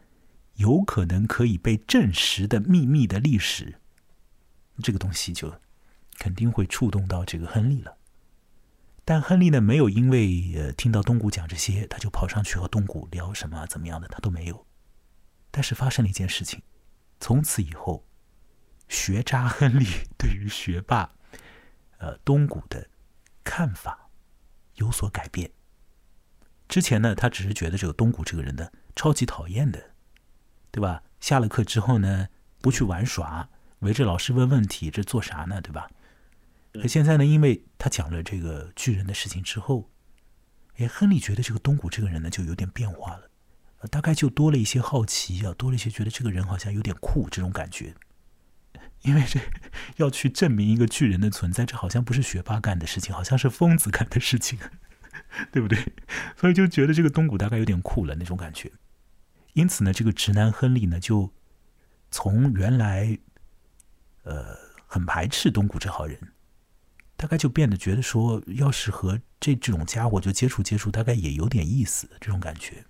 [0.54, 3.80] 有可能可以被证实的秘密的历史。
[4.82, 5.60] 这个东西就
[6.18, 7.96] 肯定会触动到这个亨利了。
[9.04, 14.66] 但亨利呢，没有因为呃听到东谷讲这些，他就跑上去和东谷聊什么怎么样的，他都没有。
[15.50, 16.62] 但是发生了一件事情，
[17.18, 18.06] 从此以后，
[18.88, 21.12] 学渣亨利对于学霸，
[21.98, 22.88] 呃东谷的
[23.42, 24.10] 看法
[24.76, 25.50] 有所改变。
[26.68, 29.91] 之前呢，他只是觉得这个东谷这个人呢超级讨厌的，
[30.70, 31.03] 对吧？
[31.20, 32.28] 下了课之后呢，
[32.61, 33.49] 不去玩耍，
[33.80, 35.61] 围着老师问问题，这做啥呢？
[35.61, 35.91] 对吧？
[36.72, 39.91] 可现在呢，因为他讲了这个巨人的事情之后，
[40.76, 43.28] 哎，亨利觉得这个东谷这个人呢就有点变化了，
[43.91, 47.95] 大概就多了一些好奇啊，多了一些觉得这个人好像有点酷这种感觉。
[49.03, 49.41] 因为这
[49.97, 54.59] 要去证明一个巨人的存在，这好像不是学霸干的事情，好像是疯子干的事情。
[55.52, 55.78] 对不对？
[56.36, 58.70] 所以就觉得这个东谷大概有点酷了那种感觉。
[59.54, 61.32] 因此呢，这个直男亨利呢，就
[62.10, 63.18] 从原来
[64.22, 64.56] 呃
[64.86, 66.32] 很排斥东谷这号人，
[67.16, 72.84] 大概就变得觉得说，要是和这这种家伙就接触接触，大概也有点意思这种感觉。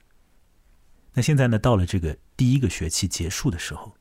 [1.14, 3.96] 那现在呢，到了这个第一个学期结束的时候，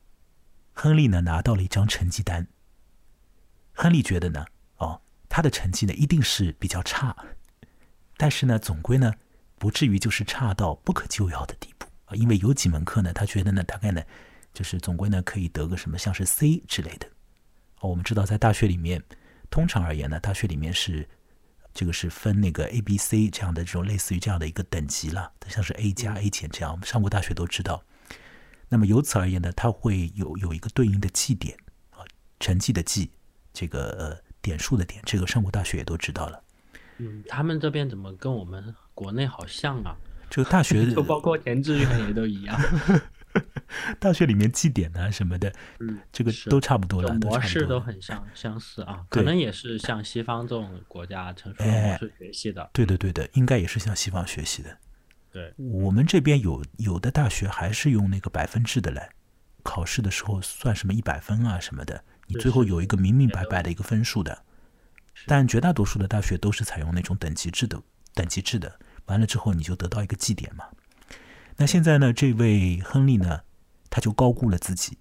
[0.74, 2.48] 亨利呢拿到了一张成绩单。
[3.72, 4.46] 亨利觉得呢，
[4.78, 7.16] 哦，他的成绩呢一定是比较差。
[8.20, 9.14] 但是呢，总归呢，
[9.58, 12.14] 不至于就是差到不可救药的地步啊。
[12.16, 14.04] 因为有几门课呢，他觉得呢，大概呢，
[14.54, 17.08] 就是总归呢，可以得个什么，像是 C 之类的。
[17.80, 19.02] 哦，我们知道在大学里面，
[19.50, 21.08] 通常而言呢，大学里面是
[21.74, 26.72] 这个是分那个 A、B、C 这样的这种类似于这样的一个等级了，像是 A 加、A 减这样。
[26.72, 27.82] 我们上过大学都知道。
[28.68, 31.58] 那么由此而言呢，它会有有一个对应的绩点
[31.92, 32.04] 啊，
[32.42, 33.10] 成绩的绩，
[33.54, 36.44] 这个呃点数的点，这个上过大学也都知道了。
[37.00, 39.96] 嗯，他们这边怎么跟我们国内好像啊？
[40.30, 42.60] 就大学 就包括填志愿也都一样。
[44.00, 49.06] 大学里面绩点啊什么的，嗯，这个都差不多了，模式都很相相似啊。
[49.10, 52.70] 可能也是像西方这种国家成熟模式学习的。
[52.74, 54.76] 对的，对的，应该也是向西方学习的。
[55.32, 59.08] 对，我们这边有有的大学还是用那个百分制的来
[59.62, 64.44] 考试的时候算什么一百分啊什么的，你最后有一个明明白白的一个分数的。
[65.26, 67.82] 但绝大多数的大学都是采用那种等级制的，
[68.14, 70.66] 等级制的，完了之后你就得到一个绩点嘛。
[71.58, 73.42] 那现在呢，这位亨利呢，
[73.90, 74.98] 他就高估了自己，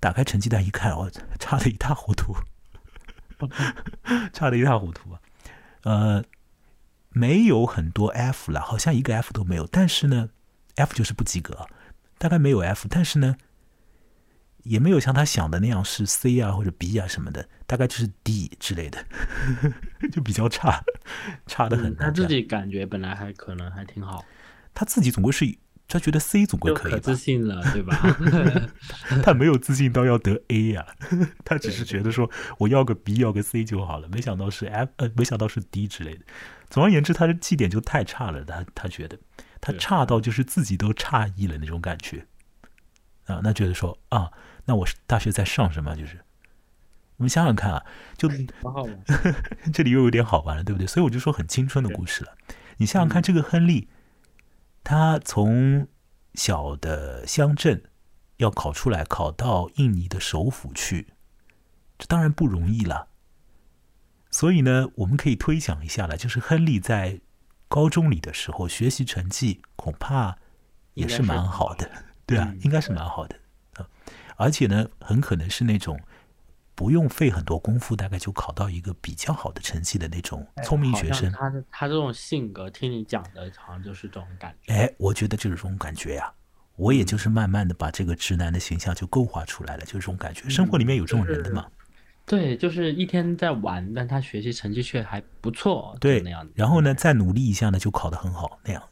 [0.00, 2.34] 打开成绩单一看，哦，差的一塌糊涂，
[4.32, 5.20] 差的一塌糊涂啊。
[5.82, 6.24] 呃，
[7.10, 9.66] 没有很多 F 了，好像一个 F 都没有。
[9.66, 10.30] 但是呢
[10.76, 11.66] ，F 就是不及格，
[12.18, 12.86] 大概没有 F。
[12.88, 13.36] 但是呢。
[14.66, 19.04] 也没有像他想的那样是 C 啊或者 B 啊什么的，大概就是 D 之类的，
[20.10, 20.82] 就比较差，
[21.46, 21.94] 差的很。
[21.96, 24.24] 他自己感觉本来还可能还挺好，
[24.74, 25.46] 他自己总归是
[25.88, 27.96] 他觉得 C 总归可以，可自信了，对吧？
[29.22, 30.84] 他没有自信到要得 A 呀，
[31.44, 36.24] 他只是觉得说我要个 B 要个 C 就好了，没想到是 F，呃，没想到是 D 之类的。
[36.68, 39.16] 总而言之，他的绩点就太差了，他他觉得
[39.60, 42.26] 他差到就是自己都诧异了那种感觉
[43.26, 44.32] 啊，那觉得说啊。
[44.66, 45.96] 那我是大学在上什么？
[45.96, 46.22] 就是
[47.16, 47.86] 我们想想看啊，
[48.18, 48.28] 就
[49.72, 50.86] 这里又有点好玩了，对不对？
[50.86, 52.36] 所以我就说很青春的故事了。
[52.76, 53.88] 你想想看，这个亨利，
[54.84, 55.88] 他从
[56.34, 57.82] 小的乡镇
[58.36, 61.14] 要考出来，考到印尼的首府去，
[61.96, 63.08] 这当然不容易了。
[64.30, 67.20] 所以呢，我们可以推想一下了，就是亨利在
[67.68, 70.36] 高中里的时候，学习成绩恐怕
[70.92, 71.90] 也是蛮好的，
[72.26, 73.40] 对啊，应该是蛮好的啊。
[74.36, 75.98] 而且呢，很可能是那种
[76.74, 81.32] 不用费很多功夫，大概就考到一个比较好的成绩的那种聪明学生。
[81.32, 84.72] 他他这种性格，听你讲的，好像就是这种感觉。
[84.72, 86.32] 哎，我觉得就是这种感觉呀。
[86.76, 90.46] 我也就是慢慢的把这个直男的形象就勾画出来了，就是这种感觉。
[90.50, 91.64] 生活里面有这种人的嘛？
[92.26, 95.96] 对，就是一天在玩，但他学习成绩却还不错。
[95.98, 96.46] 对，那样。
[96.54, 98.82] 然后呢，再努力一下呢，就考得很好那样。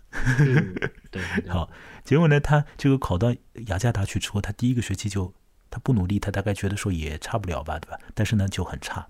[1.10, 1.70] 对， 好。
[2.04, 3.34] 结果呢，他这个考到
[3.66, 5.34] 雅加达去之后，他第一个学期就
[5.70, 7.98] 他不努力，他大概觉得说也差不了吧，对吧？
[8.14, 9.08] 但是呢，就很差。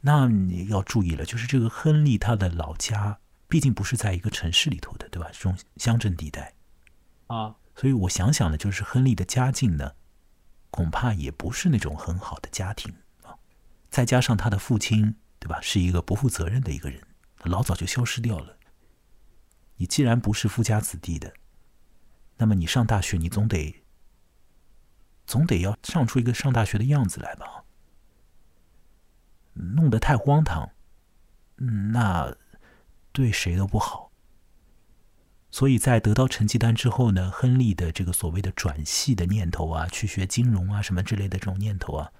[0.00, 5.28] 那你要注意了，就是这个亨利他的老家毕竟不是在一个城市里头的，对吧？
[5.32, 6.54] 这种乡镇地带
[7.26, 9.92] 啊，所以我想想呢，就是亨利的家境呢，
[10.70, 12.92] 恐怕也不是那种很好的家庭
[13.22, 13.36] 啊。
[13.90, 17.00] 再加上他的父亲，对吧，是一个不负责任的一个人，
[17.44, 18.56] 老早就消失掉了。
[19.82, 21.34] 你既然不是富家子弟的。
[22.36, 23.82] 那么你上大学，你总得
[25.26, 27.64] 总得要上出一个上大学的样子来吧？
[29.54, 30.70] 弄得太荒唐，
[31.92, 32.32] 那
[33.10, 34.12] 对谁都不好。
[35.50, 42.12] 所以在得到成绩单之后呢，亨利的这个所谓的转系的念头啊，去学金融啊什么之类的这种念头啊，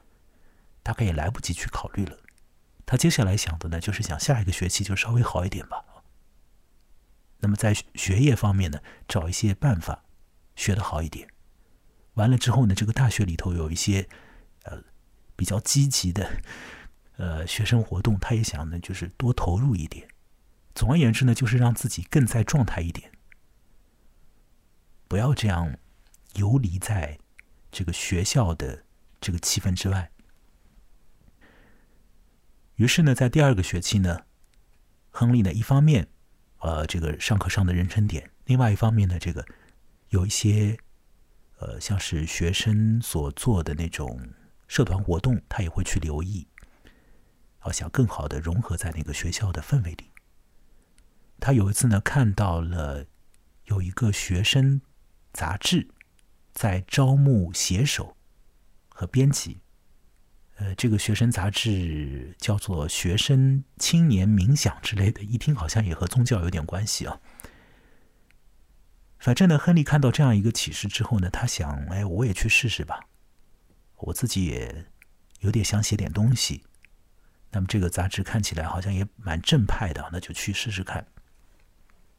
[0.83, 2.19] 大概也来不及去考虑了。
[2.85, 5.85] 他接下来想的呢，就是想下一个学期就稍微好一点吧。
[7.43, 10.05] 那么在学业方面呢，找一些办法
[10.57, 11.29] 学得好一点。
[12.15, 14.09] 完了之后呢，这个大学里头有一些
[14.63, 14.83] 呃
[15.35, 16.41] 比较积极的
[17.17, 20.07] 呃学生活动，他也想呢，就是多投入一点。
[20.75, 23.11] 总而言之呢，就是让自己更在状态一点。
[25.09, 25.77] 不要这样
[26.35, 27.19] 游离在
[27.71, 28.85] 这个学校的
[29.21, 30.11] 这个气氛之外。
[32.77, 34.27] 于是呢，在第二个学期呢，
[35.11, 36.09] 亨利呢，一方面，
[36.63, 39.45] 呃，这个上课上的认真点；另外一方面呢，这个
[40.09, 40.79] 有一些，
[41.59, 44.19] 呃，像是学生所做的那种
[44.67, 46.47] 社团活动，他也会去留意，
[47.59, 50.11] 好想更好的融合在那个学校的氛围里。
[51.39, 53.05] 他有一次呢，看到了
[53.65, 54.81] 有一个学生。
[55.35, 55.89] 杂志
[56.53, 58.19] 在招募写手
[58.91, 59.62] 和编辑。
[60.57, 67.21] 呃，这个学生杂志叫做《学生青年冥想》之类的，一听好像也和宗教有点关系啊。
[69.19, 73.09] 反正呢，亨利看到这样一个启示之后呢，他想：哎，我也去试试吧。
[73.97, 74.87] 我自己也
[75.41, 76.65] 有点想写点东西。
[77.51, 81.07] 那么这个杂志看起来好像也蛮正派的，那就去试试看。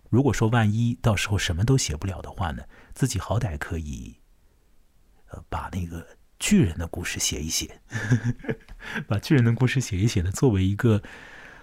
[0.09, 2.63] 如果说万一到时候什么都写不了的话呢，
[2.93, 4.19] 自己好歹可以，
[5.27, 6.07] 呃，把那个
[6.43, 7.79] 巨人的故事写一写，
[9.07, 11.01] 把巨人的故事写一写呢，作为一个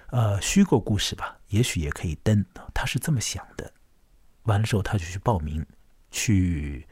[0.09, 2.43] 呃虚构故事吧，也许也可以登。
[2.73, 3.75] 他是这么想的。
[4.45, 5.67] 完了之后，他就去报名，
[6.11, 6.87] 去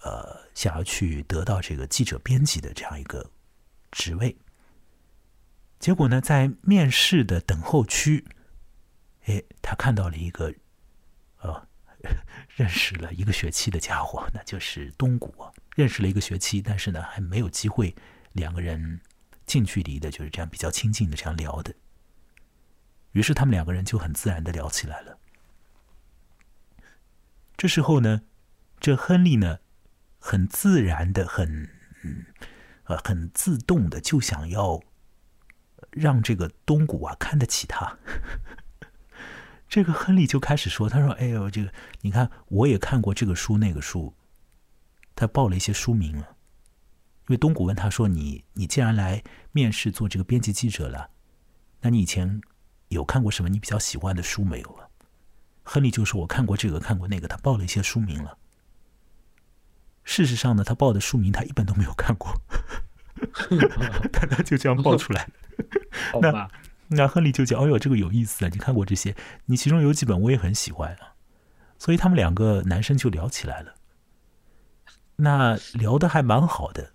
[0.00, 3.30] 呃想要去得到这个记者编辑的这样一个
[3.90, 4.34] 职位。
[5.78, 8.24] 结果呢，在面试的等候区，
[9.26, 10.54] 哎，他看到了一个。
[11.42, 11.68] 呃，
[12.56, 15.32] 认识了一个学期的家伙，那就是东谷。
[15.78, 17.94] 认识了一个学期，但是呢，还没有机会
[18.32, 19.00] 两个人
[19.46, 21.72] 近距离的，就是这样比较亲近的这样聊的。
[23.12, 25.20] 于是他们两个人就很自然的聊起来了。
[27.56, 28.22] 这时候呢，
[28.80, 29.60] 这亨利呢，
[30.18, 31.70] 很自然的、很
[32.86, 34.82] 呃、很自动的就想要
[35.92, 37.98] 让这个东谷啊看得起他。
[39.68, 44.12] 这个亨利就开始说：“他说，哎呦，这个你看，我也看过这个书那个书。”
[45.20, 46.36] 他报了一些书名了。
[47.26, 51.10] 因为东谷问他说：“你你既然来面试做这个编辑记者了，
[51.80, 52.40] 那你以前
[52.88, 54.88] 有看过什么你比较喜欢的书没有了？”
[55.64, 58.38] 亨利就说：“我看过这个，看过那个。”他报了一些书名了。
[60.04, 62.32] 事实上呢，他报的书名他一本都没有看过，
[64.10, 65.28] 但他就这样报出来
[66.22, 66.48] 那。
[66.90, 68.48] 那亨利就讲：“哦呦，这个有意思啊！
[68.50, 69.14] 你看过这些？
[69.44, 71.12] 你其中有几本我也很喜欢啊。”
[71.78, 73.74] 所以他们两个男生就聊起来了。
[75.20, 76.92] 那聊的还蛮好的。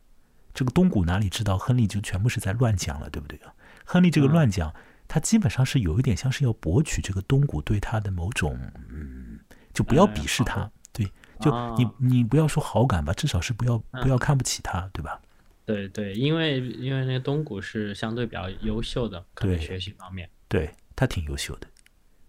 [0.54, 3.54] 这个东谷哪里知道亨利就全部是在乱讲了，对不对啊？
[3.86, 4.74] 亨利这个乱讲，
[5.08, 8.58] 他基本上是有一点像是要博取这个东谷对他的某种，
[8.90, 9.40] 嗯，
[9.74, 15.20] 就不要鄙视他，对，就你你不要说好感吧，至少是不要不要看不起他，对吧？
[15.66, 21.68] 对对，因为因为那个东谷是相对比较优秀的，可能学习方面，对他挺优秀的。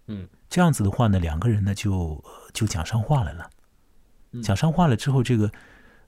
[0.07, 2.23] 嗯，这样子的话呢，两个人呢就
[2.53, 3.49] 就讲上话来了。
[4.41, 5.49] 讲上话了之后，这个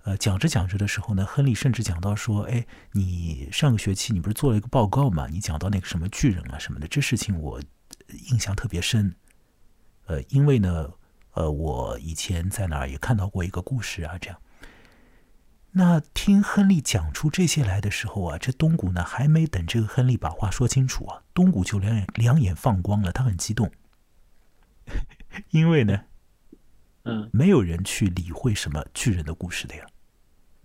[0.08, 5.28] 呃讲着讲着的时候呢，亨利甚至讲到说：“哎，你上个学期你不是做了一个报告嘛？
[5.28, 7.62] 你讲到那个什么巨人啊什么的，这事情我
[8.30, 9.14] 印象特别深。
[10.05, 10.93] 呃，因为呢，
[11.34, 14.39] 呃，我以前在哪儿也看到过一个故事啊，这样。”
[15.72, 23.70] 那听亨利讲出这些来的时候啊，这东谷呢还没等这个亨利把话说清楚啊，东谷就两眼两眼放光了，他很激动，
[25.51, 26.01] 因为呢，
[27.03, 29.86] 嗯，没有人去理会什么巨人的故事的呀，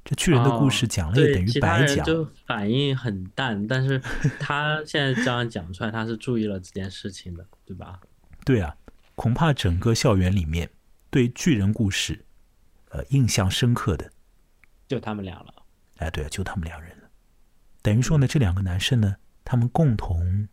[0.05, 4.01] 这巨人的故事讲了也等于白讲，就反应很淡，但是
[4.41, 8.01] 他现在这样讲出来，他是注意了这件事情的，对吧？
[8.45, 8.77] 对啊，
[9.15, 10.69] 恐怕整个校园里面
[11.09, 12.25] 对巨人故事，
[12.91, 14.11] 呃，印象深刻的。
[14.89, 15.55] 就他们俩了，
[15.99, 17.09] 哎，对啊，就他们两人了。
[17.81, 20.49] 等于说呢，这两个男生呢，他们共同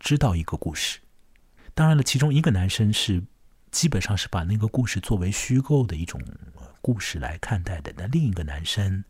[0.00, 0.98] 知道一个故事。
[1.72, 3.22] 当然了，其中一个男生是
[3.70, 6.20] 基本上是把那个故事作为虚构的一种
[6.86, 9.02] 故事来看待的，那另一个男生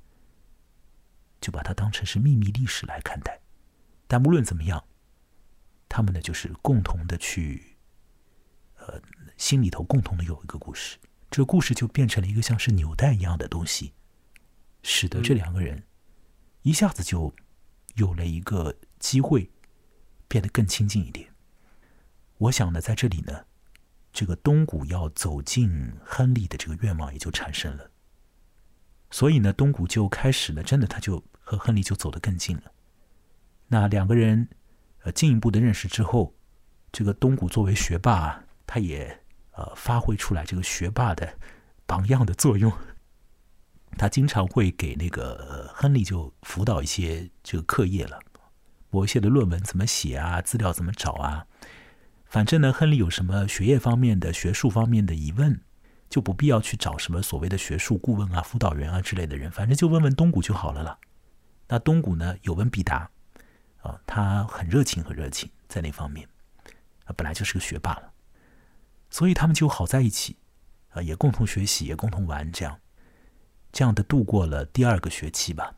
[1.42, 3.38] 就把它当成是秘密历史来看待。
[4.06, 4.82] 但无论怎么样，
[5.86, 7.76] 他们呢就是共同的去，
[8.78, 8.98] 呃，
[9.36, 10.96] 心里头共同的有一个故事，
[11.30, 13.92] 这故事就变成了一个像是纽带一样的东西。
[14.82, 15.84] 使得这两个人
[16.62, 17.34] 一下子就
[17.96, 19.50] 有了一个机会，
[20.28, 21.28] 变得更亲近一点。
[22.38, 23.44] 我想呢，在这里呢，
[24.16, 27.90] 这个东谷要走进亨利的这个愿望也就产生了。
[29.10, 32.72] 所以呢，东谷就开始呢，真的他就和亨利就走得更近了。
[33.68, 34.48] 那两个人
[35.02, 36.34] 呃进一步的认识之后，
[36.90, 41.38] 这个东谷作为学霸，他也呃发挥出来这个学霸的
[41.84, 42.72] 榜样的作用。
[43.98, 48.18] 他经常会给那个亨利就辅导一些这个课业了，
[48.88, 51.46] 某一些的论文怎么写啊，资料怎么找啊。
[52.36, 55.58] 反正呢，亨利有什么学业方面的、学术方面的疑问，
[56.10, 60.98] 就不必要去找什么所谓的学术顾问啊、辅导员啊之类的人，反正就问问东谷就好了啦。
[61.66, 63.10] 那东谷呢，有问必答，
[63.80, 66.28] 啊，他很热情，很热情，在那方面，
[67.06, 68.12] 啊，本来就是个学霸了，
[69.08, 70.36] 所以他们就好在一起，
[70.90, 72.78] 啊，也共同学习，也共同玩，这样。
[73.72, 75.74] 这样的度过了第二个学期吧，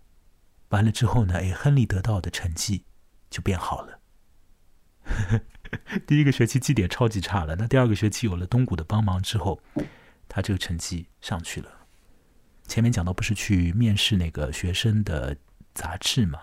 [0.71, 2.85] 完了之后呢，哎，亨利得到的成绩
[3.31, 4.01] 就变好了。
[6.07, 9.61] 第一个学期绩点超级差了，那第二个学期有了东谷的帮忙之后，
[10.29, 11.71] 他这个成绩上去了。
[12.67, 15.37] 前面讲到不是去面试那个学生的
[15.75, 16.39] 杂志嘛，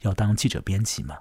[0.00, 1.18] 要当记者编辑嘛，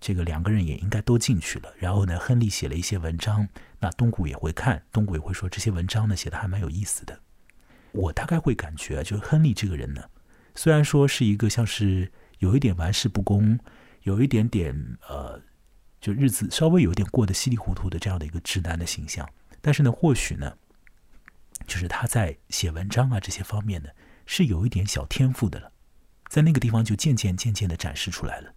[0.00, 1.72] 这个两个人也应该都进去了。
[1.78, 3.46] 然后呢，亨利写了一些文章，
[3.80, 7.20] 那东谷也会看，东谷也会说这些文章呢写的还蛮有意思的。
[7.92, 10.02] 我大概会感觉，就是亨利这个人呢，
[10.54, 13.58] 虽然说是一个像是有一点玩世不恭，
[14.02, 15.40] 有一点点呃，
[16.04, 19.26] 就日子稍微有点过得稀里糊涂的这样的一个直男的形象，
[19.62, 20.54] 但是呢，或许呢，
[21.66, 23.88] 就是他在写文章啊这些方面呢，
[24.26, 25.72] 是有一点小天赋的了，
[26.28, 28.52] 在那个地方就渐渐渐渐的展示出来了。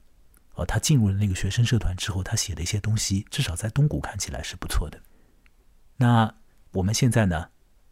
[0.55, 5.01] 哦，他进入了那个学生社团之后，他写的一些东西，至少在东谷看起来是不错的。
[5.95, 6.35] 那
[6.73, 7.49] 我们现在呢？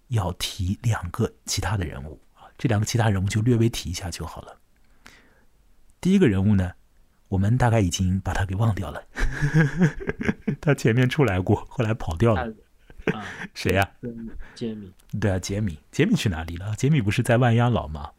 [0.09, 4.59] 要提两个其他的人物啊，这两个其他人物就略微提一下就好了。
[5.99, 6.73] 第一个人物呢，
[7.27, 9.03] 我们大概已经把他给忘掉了，
[10.61, 12.53] 他前面出来过，后来跑掉了。
[13.53, 13.87] 谁呀？
[14.55, 14.91] 杰米。
[15.19, 15.79] 对啊，杰米。
[15.91, 16.73] 杰米去哪里了？
[16.75, 18.11] 杰米不是在万压老吗？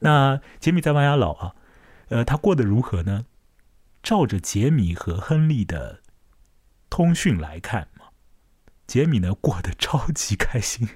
[0.00, 1.54] 那杰米在万压老啊，
[2.08, 3.24] 呃，他过得如何呢？
[4.02, 6.00] 照着杰米和亨利的
[6.88, 8.06] 通讯来看嘛，
[8.86, 10.88] 杰米呢过得超级开心。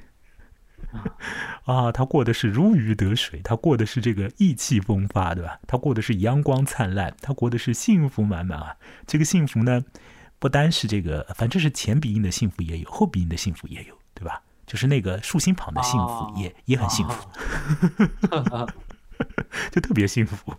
[1.64, 5.58] 啊，他过的是如鱼得水，他过的是这个意气风发，对吧？
[5.66, 8.76] 他过的是阳光灿烂，他过的是幸福满满啊！
[9.06, 9.82] 这个幸福呢，
[10.38, 14.42] 不单是这个，反正是前鼻音的幸福也有，后鼻音的幸福也有，对吧？
[14.66, 17.28] 就是那个竖心旁的幸福也也很幸福，
[19.70, 20.54] 就特别幸福，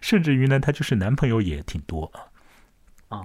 [0.00, 2.31] 甚至于呢，他就是男朋友也挺多啊。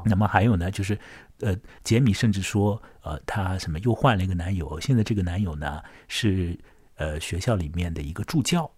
[0.06, 0.98] 那么还有呢，就是，
[1.40, 6.58] 呃，杰米甚至说，呃，他什么又换了一个男友，现在这个男友呢是
[6.96, 8.70] 呃学校里面的一个助教。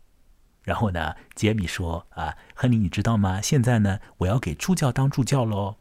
[0.64, 3.42] 然后呢，杰米说啊，亨利，你知道吗？
[3.42, 5.78] 现在呢，我要给助教当助教喽，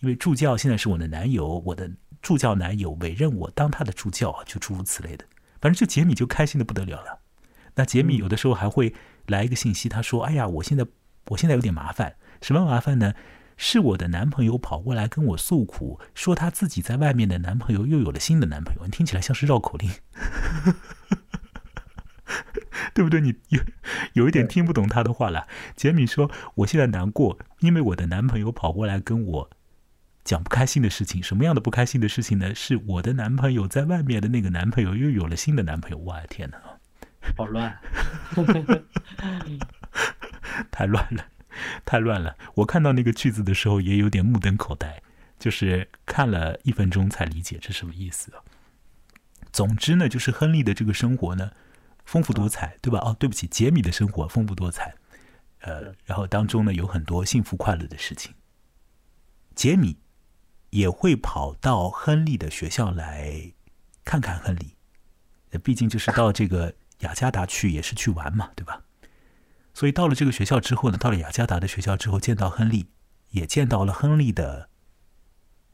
[0.00, 1.90] 因为助教现在是我的男友，我的
[2.22, 5.24] 助教男友委任我当他的助教，就诸如此类的。
[5.60, 7.20] 反正就杰米就开心的不得了了。
[7.74, 8.94] 那杰米有的时候还会
[9.26, 10.86] 来一个信息，他说，哎呀，我现在
[11.26, 13.14] 我现在有点麻烦，什么麻烦呢？
[13.60, 18.84] 是我的男朋友跑过来跟我诉苦，说他自己在外面的男朋友又有了新的男朋友。
[18.84, 19.90] 你听起来像是绕口令，
[22.94, 23.20] 对不对？
[23.20, 23.60] 你有
[24.12, 25.48] 有一点听不懂他的话了。
[25.74, 29.50] 杰米说：“我现在难过，因为我的男朋友跑过来跟我
[30.22, 31.20] 讲不开心的事情。
[31.20, 32.54] 什么样的不开心的事情呢？
[32.54, 35.98] 是我的男朋友在外面的那个男朋友又有了新的男朋友。
[35.98, 36.58] 我的天哪，
[37.36, 37.76] 好乱，
[40.70, 41.24] 太乱了。”
[41.84, 42.36] 太乱了！
[42.54, 45.02] 我看到那个句子的时候也有点目瞪口呆，
[45.38, 48.32] 就是看了一分钟才理解这什么意思。
[49.52, 51.52] 总之呢，就是亨利的这个生活呢，
[52.04, 52.98] 丰富多彩，对吧？
[53.00, 54.94] 哦，对不起，杰米的生活丰富多彩，
[55.60, 58.34] 呃，然后当中呢有很多幸福快乐的事情。
[59.54, 59.96] 杰米
[60.70, 63.52] 也会跑到亨利的学校来
[64.04, 64.76] 看看亨利，
[65.64, 68.82] 毕竟就是到这个雅加达去也是去玩嘛，对吧？
[69.78, 72.88] 所以到了这个学校之后呢，到了雅加达的学校之后，见到亨利，
[73.30, 74.68] 也见到了亨利的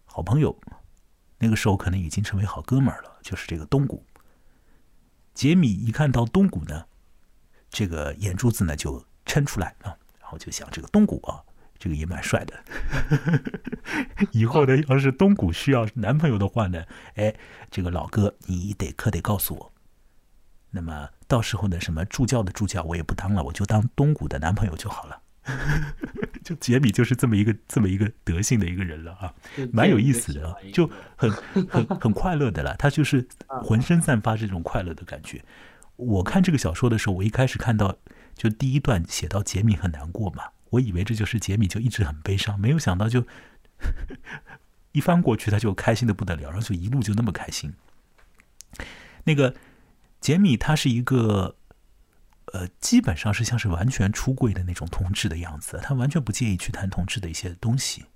[0.04, 0.60] 好朋友，
[1.38, 4.04] 那个时候可能已经成为好哥们儿了，就是这个东谷。
[5.32, 6.84] 杰米一看到东谷呢，
[7.70, 11.42] 这个眼珠子呢就抻出来啊，然后就想这个东谷啊，
[11.78, 12.62] 这个也蛮帅的。
[14.32, 16.84] 以后呢，要是东谷需要男朋友的话呢，
[17.14, 17.34] 哎，
[17.70, 19.72] 这个老哥你得可得告诉我。
[20.74, 25.20] 那么到时候呢，什么助教的助教我也不当了，我就当东谷的男朋友就好了。
[26.42, 29.32] 就杰米就是这么一个这么一个德性的一个人了啊，
[29.72, 32.74] 蛮有意思的，就很很很快乐的了。
[32.76, 33.26] 他就是
[33.62, 35.42] 浑身散发这种快乐的感觉。
[35.96, 37.96] 我看这个小说的时候，我一开始看到
[38.34, 43.26] 就第一段写到杰米很难过嘛，我以为这就是杰米就一直很悲伤，没有想到就
[44.92, 47.74] 一翻过去，他就开心的不得了，然后就一路就那么开心。
[49.24, 49.54] 那个
[50.24, 51.54] 杰米他是一个，
[52.54, 58.06] 呃，基本上是像是完全出柜的那种同志的样子，他完全不介意去谈同志的一些东西。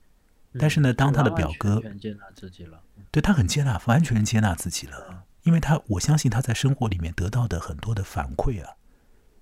[0.59, 8.77] 但是呢，当他的表哥接纳自己了，对他很接纳，完全接纳自己了，因为他我相信他在生活里面得到的很多的反馈啊，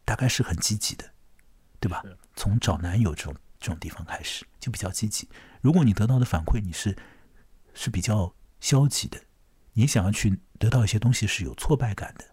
[0.05, 1.05] 大概是很积极的，
[1.79, 2.03] 对吧？
[2.35, 5.29] 从找男友这种这种地方开始就比较积极。
[5.61, 6.97] 如果你得到的反馈你是
[7.75, 9.21] 是比较消极的，
[9.75, 12.25] 你想要去得到一些东西是有挫败感的，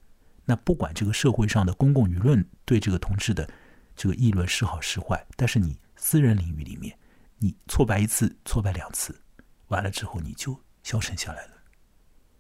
[0.46, 3.50] 那不管这个社会上的公共舆论对这个同志的
[3.96, 6.98] 这个议论是好是坏，但是你私人领域里面。
[7.40, 9.22] 你挫败一次，挫败两次，
[9.68, 11.52] 完了之后你就消沉下来了。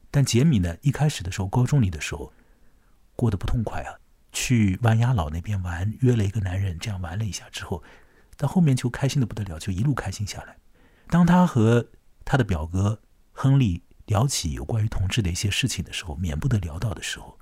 [0.09, 2.31] 但杰米呢，一开始的时候，高中里的时候，
[3.15, 3.99] 过得不痛快啊。
[4.31, 7.83] 去弯鸭老那边玩，约了一个男人，这样玩了一下之后，
[8.37, 10.57] 到后面就开心的不得了，就一路开心下来。
[11.07, 11.85] 当他和
[12.23, 13.01] 他的表哥
[13.31, 17.37] 亨利聊起有关于同志的一些事情的时候，免不得聊到的时候，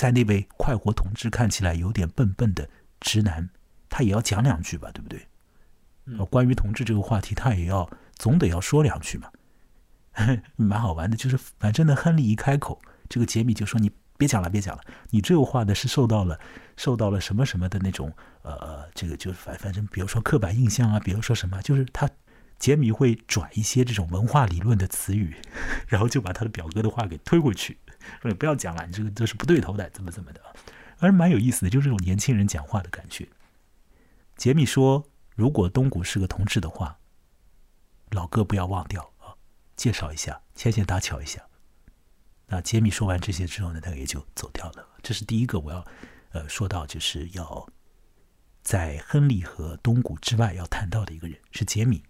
[0.00, 2.66] 在那位快活同志看起来有点笨笨的
[3.00, 3.50] 直男，
[3.90, 5.26] 他也要讲两句吧，对不对？
[6.30, 9.30] 关于同志这个话题，他也要总得要说两句嘛，
[10.56, 11.14] 蛮好玩的。
[11.18, 12.80] 就是反正呢，亨利一开口，
[13.10, 16.40] 这个杰米就说：“你别讲了，别讲了，你这个话呢是受到了
[16.78, 22.08] 受到了什么什么的那种呃，这个就反反正比如说刻板印象啊，比如说什么，就是他
[22.58, 25.36] 杰米会转一些这种文化理论的词语，
[25.88, 27.76] 然后就把他的表哥的话给推过去，
[28.20, 30.40] 说你不要讲了，你这个这是不对头的，怎么怎么的，
[30.98, 33.28] 而蛮有意思的，就是这种年轻人讲话的感觉。
[34.36, 35.06] 杰米说。
[35.36, 36.98] 如果东谷是个同志的话，
[38.10, 39.32] 老哥不要忘掉啊，
[39.74, 41.40] 介绍一下，牵线搭桥一下。
[42.48, 44.86] 那杰米说完这些之后呢，他也就走掉了。
[45.02, 45.82] 这是第一个我要
[46.32, 47.66] 呃说到，就是要
[48.62, 52.02] 在亨利和东谷之外要谈到的一个人是杰米，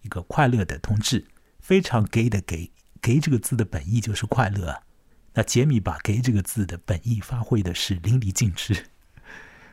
[0.00, 1.26] 一个快乐的同志，
[1.60, 4.82] 非常 gay 的 gay，gay 这个字的本意就是快乐啊。
[5.38, 8.86] 那杰米把 gay 这个字的本意发挥的是淋漓尽致。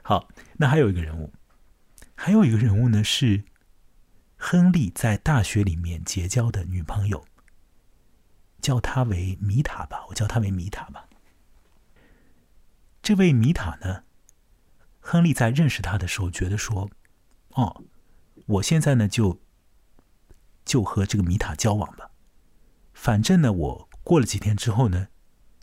[0.03, 1.33] 好，那还有一个人物。
[2.13, 3.45] 还有一个人物呢，是
[4.37, 7.25] 亨利在大学里面结交的女朋友，
[8.61, 11.09] 叫她为米塔吧，我叫她为米塔吧。
[13.01, 14.03] 这位米塔呢，
[14.99, 16.91] 亨利在认识她的时候，觉得说
[17.57, 17.83] ：“哦，
[18.45, 19.41] 我现在呢就
[20.63, 22.11] 就和这个米塔交往吧，
[22.93, 25.07] 反正呢，我过了几天之后呢，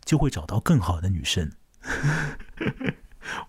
[0.03, 1.51] 就会找到更好的女生。”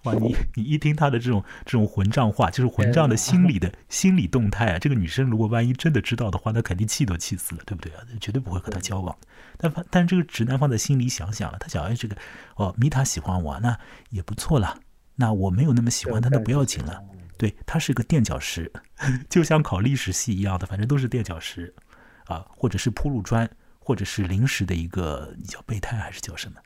[0.04, 4.78] 哇，你你一听他的这种这种混账话，就是混账的心理的 心理动态啊！
[4.78, 8.02] 这个女生如果万一真的知道的话，那肯定气都气死了，对不对啊？
[8.20, 9.16] 绝对不会和他交往。
[9.56, 12.16] 但但这个直男放在心里想想了，他想哎，这个
[12.54, 13.76] 哦，米塔喜欢我，那
[14.10, 14.78] 也不错了。
[15.16, 17.02] 那我没有那么喜欢他，那不要紧了。
[17.36, 18.72] 对他是个垫脚石，
[19.28, 21.74] 就像考历史系一样的，反正都是垫脚石
[22.26, 23.50] 啊，或者是铺路砖，
[23.84, 26.58] 或者是临时的一个你叫备胎还是叫什么？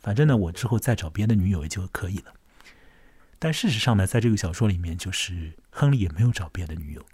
[0.00, 2.32] 反正呢，我之后再找别的女友也就可以了。
[3.38, 7.04] 但事实上呢，在这个小说里面，就是亨利也没有找别的女友。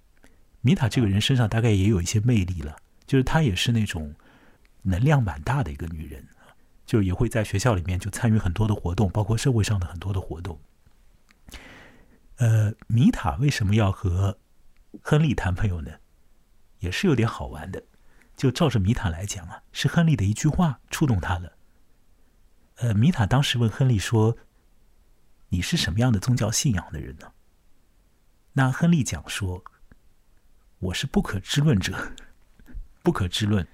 [0.61, 2.77] 米塔这个人身上大概也有一些魅力了，
[3.07, 4.15] 就是她也是那种
[4.83, 6.27] 能量蛮大的一个女人，
[6.87, 10.61] 就也会在学校里面就参与很多的活动，包括社会上的很多的活动。
[12.37, 14.39] 呃，米塔为什么要和
[15.03, 15.91] 亨利谈朋友呢？
[16.79, 17.83] 也是有点好玩的。
[18.37, 21.57] 就照着米塔来讲啊，是亨利的一句话触动他了。
[22.77, 24.37] 呃，米塔当时问亨利说
[25.51, 27.33] ：“你是什么样的宗教信仰的人呢？”
[28.55, 29.63] 那亨利讲说
[30.81, 32.13] ：“我是不可知论者，
[33.03, 33.67] 不可知论，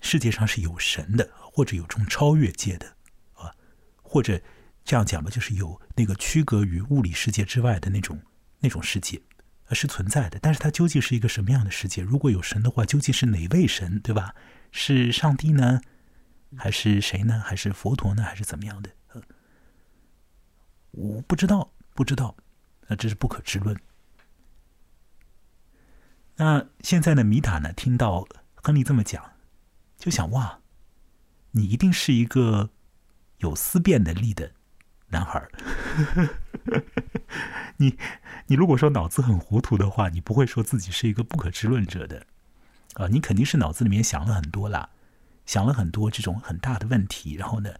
[0.00, 2.96] 世界上是有神的，或者有种超越界的
[3.34, 3.54] 啊，
[4.02, 4.40] 或者
[4.84, 8.20] 这样讲吧，就是有那个区隔于物理世界之外的那种
[8.60, 9.20] 那种世界，
[9.74, 10.38] 是存在的。
[10.40, 12.02] 但是它究竟是一个什么样的世界？
[12.02, 14.34] 如果有神的话，究竟是哪位神，对吧？
[14.72, 15.80] 是上帝呢？”
[16.56, 17.42] 还是谁呢？
[17.44, 18.22] 还是佛陀呢？
[18.22, 18.90] 还是怎么样的？
[20.92, 22.34] 我不知道，不知道，
[22.86, 23.78] 那这是不可知论。
[26.36, 27.22] 那现在呢？
[27.22, 27.70] 米塔呢？
[27.74, 29.32] 听到亨利这么讲，
[29.98, 30.60] 就想：哇，
[31.50, 32.70] 你一定是一个
[33.38, 34.52] 有思辨能力的
[35.08, 35.50] 男孩儿。
[37.76, 37.98] 你，
[38.48, 42.24] 你如果说脑子很糊涂的话，你不会说自己是一个不可知论者的
[42.94, 43.06] 啊！
[43.08, 44.88] 你肯定是脑子里面想了很多啦。
[45.44, 47.70] 想了很多这种很大的问题，然后呢，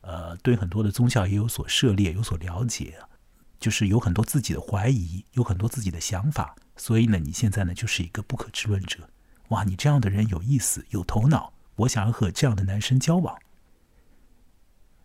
[0.00, 2.98] 呃，对很多的宗教也有所涉猎，有所了解，
[3.60, 6.56] 就是有很多自己的怀疑，有很多自己的想法。
[6.76, 9.08] 所以呢，你现在呢就是一个不可知论者。
[9.48, 13.38] 哇，你这样的人有意思，有头脑，我想要和这样的男生交往。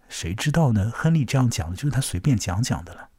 [0.08, 0.90] 谁知道呢？
[0.90, 3.11] 亨利这样讲的，就是他随便讲讲的了。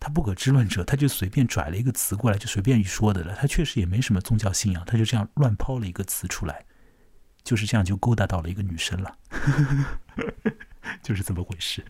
[0.00, 3.36] 他不可知论者，他就随便拽了一个词过来，就随便一说的了。
[3.36, 6.64] 他确实也没什么宗教信仰，他就这样乱抛了一个词出来，
[7.44, 9.18] 就是这样就勾搭到了一个女生了，
[11.04, 11.84] 就是这么回事。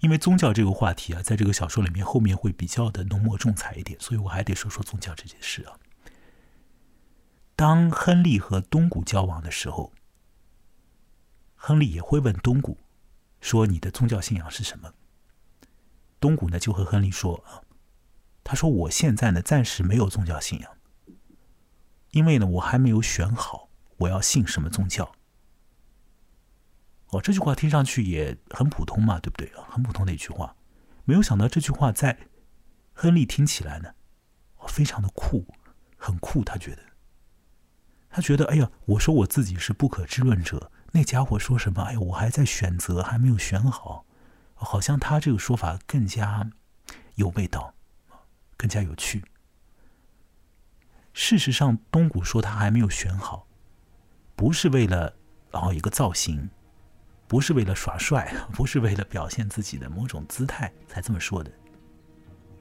[0.00, 5.72] 因为宗教这个话题啊，在这个小说里面后面会比较的浓墨重彩一点，所以我还得说说宗教这件事啊。
[7.56, 9.92] 当亨利和东谷交往的时候，
[11.56, 12.78] 亨利也会问东谷
[13.40, 14.92] 说：“你的宗教信仰是什么？”
[16.20, 17.62] 东谷呢就和亨利说：“啊，
[18.42, 20.70] 他说我现在呢暂时没有宗教信仰，
[22.10, 25.12] 因为呢我还没有选好我要信什么宗教。”
[27.10, 29.52] 哦，这句话听上去也很普通嘛，对不对？
[29.68, 30.56] 很普通的一句话，
[31.04, 32.18] 没有想到这句话在
[32.92, 33.94] 亨利听起来呢，
[34.66, 35.46] 非常的酷，
[35.96, 36.42] 很酷。
[36.42, 36.82] 他觉得，
[38.08, 41.82] 他觉得，哎呀，我说我自己是不可知论者，那家伙说什么？
[41.82, 44.05] 哎呀，我还在选择，还没有选好。
[44.64, 46.50] 好像他这个说法更加
[47.14, 47.74] 有味道，
[48.56, 49.24] 更加有趣。
[51.12, 53.46] 事实上，东谷说他还没有选好，
[54.34, 55.14] 不是为了
[55.50, 56.50] 然后一个造型，
[57.26, 61.50] 不是为了耍帅， 不是为了表现自己的某种姿态才这么说的。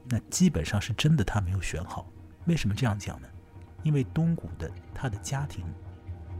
[0.05, 2.07] 那基本上是真的，他没有选好。
[2.45, 3.27] 为什么这样讲呢？
[3.83, 5.65] 因为东谷的他的家庭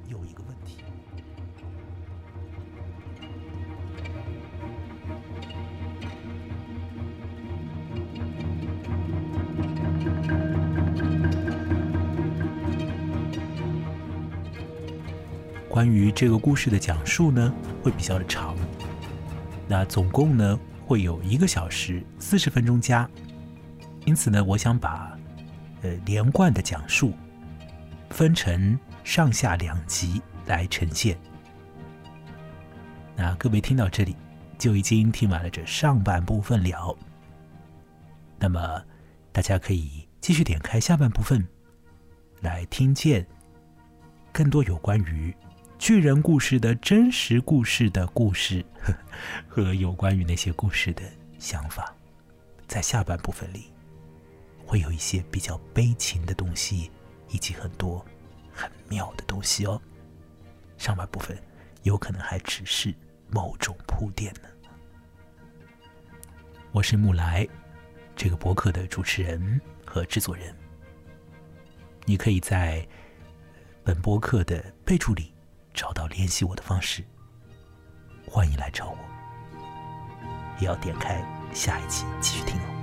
[0.07, 0.84] 有一个问题。
[15.75, 17.53] 关于这个故事的讲述呢，
[17.83, 18.55] 会比较的长。
[19.67, 23.09] 那总共呢会有一个小时四十分钟加，
[24.05, 25.19] 因此呢，我想把
[25.81, 27.11] 呃连贯的讲述
[28.09, 31.17] 分成上下两集来呈现。
[33.17, 34.15] 那各位听到这里
[34.57, 36.97] 就已经听完了这上半部分了，
[38.39, 38.81] 那么
[39.33, 41.45] 大家可以继续点开下半部分
[42.39, 43.27] 来听见
[44.31, 45.35] 更多有关于。
[45.85, 48.91] 巨人故事的真实故事的故事呵
[49.47, 51.03] 和有关于那些故事的
[51.37, 51.95] 想法，
[52.67, 53.65] 在下半部分里
[54.65, 56.89] 会有一些比较悲情的东西，
[57.29, 58.03] 以及很多
[58.51, 59.79] 很妙的东西哦。
[60.75, 61.37] 上半部分
[61.83, 62.91] 有可能还只是
[63.29, 64.49] 某种铺垫呢。
[66.71, 67.47] 我是木来，
[68.15, 70.51] 这个博客的主持人和制作人。
[72.05, 72.83] 你可以在
[73.83, 75.31] 本博客的备注里。
[75.75, 77.03] 找到联系我的方式，
[78.25, 78.97] 欢迎来找我。
[80.59, 81.21] 也要点开
[81.53, 82.74] 下一期继续听。